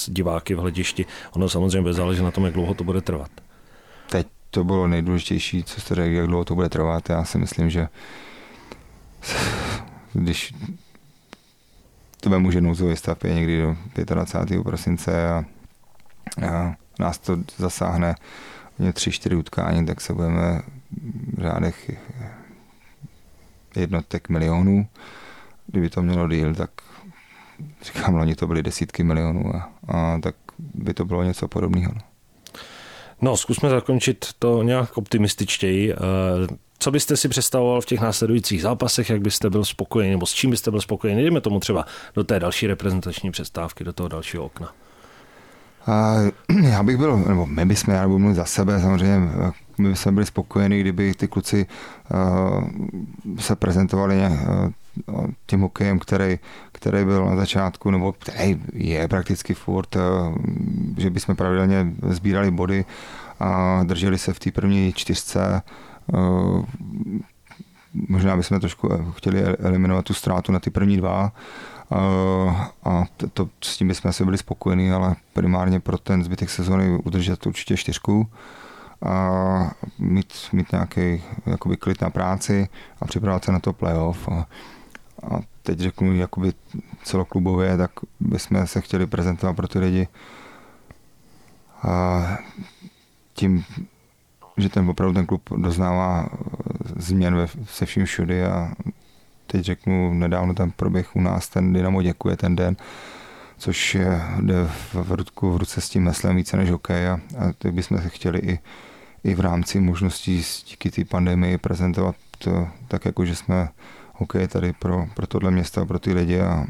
diváky 0.07 0.55
v 0.55 0.59
hledišti. 0.59 1.05
Ono 1.31 1.49
samozřejmě 1.49 1.93
záležet 1.93 2.23
na 2.23 2.31
tom, 2.31 2.45
jak 2.45 2.53
dlouho 2.53 2.73
to 2.73 2.83
bude 2.83 3.01
trvat. 3.01 3.31
Teď 4.09 4.27
to 4.51 4.63
bylo 4.63 4.87
nejdůležitější, 4.87 5.63
co 5.63 5.81
jste 5.81 5.95
řekl, 5.95 6.15
jak 6.15 6.27
dlouho 6.27 6.45
to 6.45 6.55
bude 6.55 6.69
trvat. 6.69 7.09
Já 7.09 7.23
si 7.25 7.37
myslím, 7.37 7.69
že 7.69 7.87
když 10.13 10.53
to 12.19 12.29
bude 12.29 12.39
může 12.39 12.61
nouzový 12.61 12.95
stav 12.95 13.23
je 13.23 13.33
někdy 13.33 13.61
do 13.61 13.75
25. 14.05 14.63
prosince 14.63 15.29
a, 15.29 15.45
a 16.47 16.75
nás 16.99 17.17
to 17.17 17.37
zasáhne 17.57 18.15
tři, 18.93 19.11
čtyři 19.11 19.35
utkání, 19.35 19.85
tak 19.85 20.01
se 20.01 20.13
budeme 20.13 20.61
v 21.37 21.41
řádech 21.41 21.91
jednotek 23.75 24.29
milionů 24.29 24.87
kdyby 25.67 25.89
to 25.89 26.01
mělo 26.01 26.27
díl, 26.27 26.55
tak 26.55 26.69
říkám, 27.81 28.15
loni 28.15 28.35
to 28.35 28.47
byly 28.47 28.63
desítky 28.63 29.03
milionů 29.03 29.55
a, 29.55 29.69
a 29.87 30.19
tak 30.19 30.35
by 30.73 30.93
to 30.93 31.05
bylo 31.05 31.23
něco 31.23 31.47
podobného. 31.47 31.91
No. 31.95 32.01
no, 33.21 33.37
zkusme 33.37 33.69
zakončit 33.69 34.25
to 34.39 34.63
nějak 34.63 34.97
optimističtěji. 34.97 35.93
Eh, 35.93 35.97
co 36.79 36.91
byste 36.91 37.17
si 37.17 37.29
představoval 37.29 37.81
v 37.81 37.85
těch 37.85 38.01
následujících 38.01 38.61
zápasech, 38.61 39.09
jak 39.09 39.21
byste 39.21 39.49
byl 39.49 39.65
spokojený, 39.65 40.11
nebo 40.11 40.25
s 40.25 40.33
čím 40.33 40.49
byste 40.49 40.71
byl 40.71 40.81
spokojený? 40.81 41.23
Jdeme 41.23 41.41
tomu 41.41 41.59
třeba 41.59 41.85
do 42.15 42.23
té 42.23 42.39
další 42.39 42.67
reprezentační 42.67 43.31
přestávky, 43.31 43.83
do 43.83 43.93
toho 43.93 44.09
dalšího 44.09 44.45
okna. 44.45 44.73
A 45.87 46.15
já 46.61 46.83
bych 46.83 46.97
byl, 46.97 47.17
nebo 47.17 47.45
my 47.45 47.65
bychom, 47.65 47.93
já 47.93 48.07
budu 48.07 48.19
mluvit 48.19 48.35
za 48.35 48.45
sebe, 48.45 48.81
samozřejmě 48.81 49.29
my 49.77 49.89
bychom 49.89 50.13
byli 50.13 50.25
spokojeni, 50.25 50.79
kdyby 50.79 51.13
ty 51.13 51.27
kluci 51.27 51.65
uh, 52.13 53.39
se 53.39 53.55
prezentovali 53.55 54.15
uh, 54.17 54.71
tím 55.45 55.61
hokejem, 55.61 55.99
který, 55.99 56.39
který 56.71 57.05
byl 57.05 57.25
na 57.25 57.35
začátku, 57.35 57.91
nebo 57.91 58.11
který 58.11 58.61
je 58.73 59.07
prakticky 59.07 59.53
furt, 59.53 59.95
uh, 59.95 60.01
že 60.97 61.09
bychom 61.09 61.35
pravidelně 61.35 61.93
sbírali 62.09 62.51
body 62.51 62.85
a 63.39 63.83
drželi 63.83 64.17
se 64.17 64.33
v 64.33 64.39
té 64.39 64.51
první 64.51 64.93
čtyřce. 64.93 65.61
Uh, 66.13 66.65
možná 68.07 68.37
bychom 68.37 68.59
trošku 68.59 68.89
chtěli 69.15 69.43
eliminovat 69.43 70.05
tu 70.05 70.13
ztrátu 70.13 70.51
na 70.51 70.59
ty 70.59 70.69
první 70.69 70.97
dva, 70.97 71.31
a 72.83 73.03
to, 73.17 73.27
to, 73.27 73.49
s 73.61 73.77
tím 73.77 73.87
bychom 73.87 74.09
asi 74.09 74.25
byli 74.25 74.37
spokojení, 74.37 74.91
ale 74.91 75.15
primárně 75.33 75.79
pro 75.79 75.97
ten 75.97 76.23
zbytek 76.23 76.49
sezóny 76.49 76.99
udržet 77.03 77.45
určitě 77.45 77.77
čtyřku 77.77 78.27
a 79.05 79.71
mít, 79.99 80.33
mít 80.53 80.71
nějaký 80.71 81.23
jakoby 81.45 81.77
klid 81.77 82.01
na 82.01 82.09
práci 82.09 82.67
a 83.01 83.05
připravovat 83.05 83.45
se 83.45 83.51
na 83.51 83.59
to 83.59 83.73
playoff. 83.73 84.29
A, 84.29 84.45
a 85.23 85.39
teď 85.63 85.79
řeknu 85.79 86.15
jakoby 86.15 86.53
celoklubově, 87.03 87.77
tak 87.77 87.91
bychom 88.19 88.67
se 88.67 88.81
chtěli 88.81 89.05
prezentovat 89.05 89.53
pro 89.53 89.67
ty 89.67 89.79
lidi. 89.79 90.07
A 91.83 92.23
tím, 93.33 93.63
že 94.57 94.69
ten 94.69 94.89
opravdu 94.89 95.13
ten 95.13 95.25
klub 95.25 95.49
doznává 95.55 96.29
změn 96.95 97.35
ve, 97.35 97.47
se 97.65 97.85
vším 97.85 98.05
všudy 98.05 98.45
a 98.45 98.71
teď 99.47 99.61
řeknu, 99.61 100.13
nedávno 100.13 100.53
ten 100.53 100.71
proběh 100.71 101.15
u 101.15 101.21
nás, 101.21 101.49
ten 101.49 101.73
Dynamo 101.73 102.01
děkuje 102.01 102.37
ten 102.37 102.55
den, 102.55 102.75
což 103.57 103.97
jde 104.41 104.67
v, 104.93 105.11
ruku 105.11 105.51
v 105.51 105.57
ruce 105.57 105.81
s 105.81 105.89
tím 105.89 106.03
meslem 106.03 106.35
více 106.35 106.57
než 106.57 106.71
hokej 106.71 107.07
a, 107.07 107.13
a 107.13 107.51
teď 107.57 107.73
bychom 107.73 107.97
se 107.97 108.09
chtěli 108.09 108.39
i, 108.39 108.59
i 109.23 109.35
v 109.35 109.39
rámci 109.39 109.79
možností 109.79 110.43
díky 110.69 110.91
té 110.91 111.05
pandemii 111.05 111.57
prezentovat 111.57 112.15
to, 112.37 112.67
tak 112.87 113.05
jako, 113.05 113.25
že 113.25 113.35
jsme 113.35 113.69
hokej 114.17 114.47
tady 114.47 114.73
pro, 114.73 115.05
pro 115.13 115.27
tohle 115.27 115.51
město 115.51 115.81
a 115.81 115.85
pro 115.85 115.99
ty 115.99 116.13
lidi 116.13 116.41
a, 116.41 116.51
a 116.51 116.65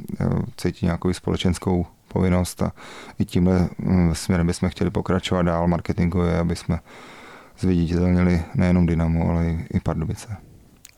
cítí 0.57 0.85
nějakou 0.85 1.13
společenskou 1.13 1.85
povinnost 2.07 2.61
a 2.61 2.71
i 3.19 3.25
tímhle 3.25 3.69
mm, 3.77 4.15
směrem 4.15 4.47
bychom 4.47 4.69
chtěli 4.69 4.89
pokračovat 4.89 5.41
dál 5.41 5.67
marketingově, 5.67 6.39
aby 6.39 6.55
jsme 6.55 6.79
zviditelnili 7.59 8.43
nejenom 8.55 8.85
Dynamo, 8.85 9.29
ale 9.29 9.45
i, 9.45 9.65
i 9.73 9.79
Pardubice. 9.79 10.37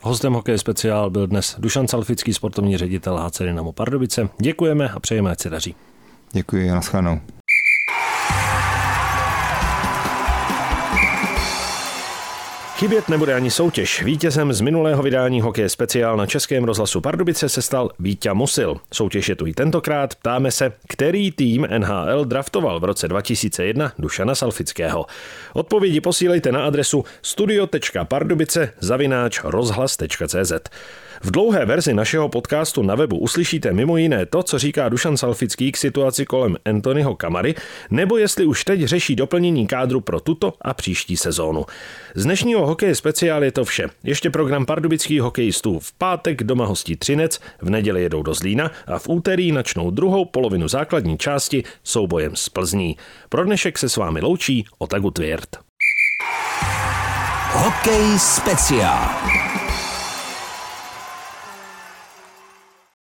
Hostem 0.01 0.33
Hokej 0.33 0.57
speciál 0.57 1.09
byl 1.09 1.27
dnes 1.27 1.55
Dušan 1.59 1.87
Salfický, 1.87 2.33
sportovní 2.33 2.77
ředitel 2.77 3.17
HC 3.17 3.39
Dynamo 3.39 3.71
Pardubice. 3.71 4.29
Děkujeme 4.41 4.89
a 4.89 4.99
přejeme, 4.99 5.31
ať 5.31 5.39
se 5.39 5.49
daří. 5.49 5.75
Děkuji 6.31 6.71
a 6.71 6.75
naschledanou. 6.75 7.19
Chybět 12.77 13.09
nebude 13.09 13.33
ani 13.33 13.51
soutěž. 13.51 14.03
Vítězem 14.03 14.53
z 14.53 14.61
minulého 14.61 15.03
vydání 15.03 15.41
Hokej 15.41 15.69
speciál 15.69 16.17
na 16.17 16.25
Českém 16.25 16.63
rozhlasu 16.63 17.01
Pardubice 17.01 17.49
se 17.49 17.61
stal 17.61 17.91
Vítě 17.99 18.33
Musil. 18.33 18.77
Soutěž 18.93 19.29
je 19.29 19.35
tu 19.35 19.47
i 19.47 19.53
tentokrát. 19.53 20.15
Ptáme 20.15 20.51
se, 20.51 20.73
který 20.87 21.31
tým 21.31 21.67
NHL 21.77 22.25
draftoval 22.25 22.79
v 22.79 22.83
roce 22.83 23.07
2001 23.07 23.93
Dušana 23.99 24.35
Salfického. 24.35 25.05
Odpovědi 25.53 26.01
posílejte 26.01 26.51
na 26.51 26.65
adresu 26.65 27.05
studio.pardubice 27.21 28.73
zavináč 28.79 29.39
rozhlas.cz. 29.43 30.51
V 31.23 31.31
dlouhé 31.31 31.65
verzi 31.65 31.93
našeho 31.93 32.29
podcastu 32.29 32.83
na 32.83 32.95
webu 32.95 33.17
uslyšíte 33.17 33.73
mimo 33.73 33.97
jiné 33.97 34.25
to, 34.25 34.43
co 34.43 34.59
říká 34.59 34.89
Dušan 34.89 35.17
Salfický 35.17 35.71
k 35.71 35.77
situaci 35.77 36.25
kolem 36.25 36.57
Anthonyho 36.65 37.15
Kamary, 37.15 37.55
nebo 37.91 38.17
jestli 38.17 38.45
už 38.45 38.63
teď 38.63 38.83
řeší 38.83 39.15
doplnění 39.15 39.67
kádru 39.67 40.01
pro 40.01 40.19
tuto 40.19 40.53
a 40.61 40.73
příští 40.73 41.17
sezónu. 41.17 41.65
Z 42.15 42.23
dnešního 42.23 42.67
hokeje 42.67 42.95
speciál 42.95 43.43
je 43.43 43.51
to 43.51 43.65
vše. 43.65 43.87
Ještě 44.03 44.29
program 44.29 44.65
pardubických 44.65 45.21
hokejistů 45.21 45.79
v 45.79 45.93
pátek 45.93 46.43
doma 46.43 46.65
hostí 46.65 46.95
Třinec, 46.95 47.39
v 47.61 47.69
neděli 47.69 48.03
jedou 48.03 48.23
do 48.23 48.33
Zlína 48.33 48.71
a 48.87 48.99
v 48.99 49.09
úterý 49.09 49.51
načnou 49.51 49.91
druhou 49.91 50.25
polovinu 50.25 50.67
základní 50.67 51.17
části 51.17 51.63
soubojem 51.83 52.35
z 52.35 52.49
Plzní. 52.49 52.97
Pro 53.29 53.43
dnešek 53.43 53.77
se 53.77 53.89
s 53.89 53.97
vámi 53.97 54.21
loučí 54.21 54.65
Otagu 54.77 55.11
Tvěrt. 55.11 55.57
Hokej 57.53 58.19
speciál. 58.19 59.46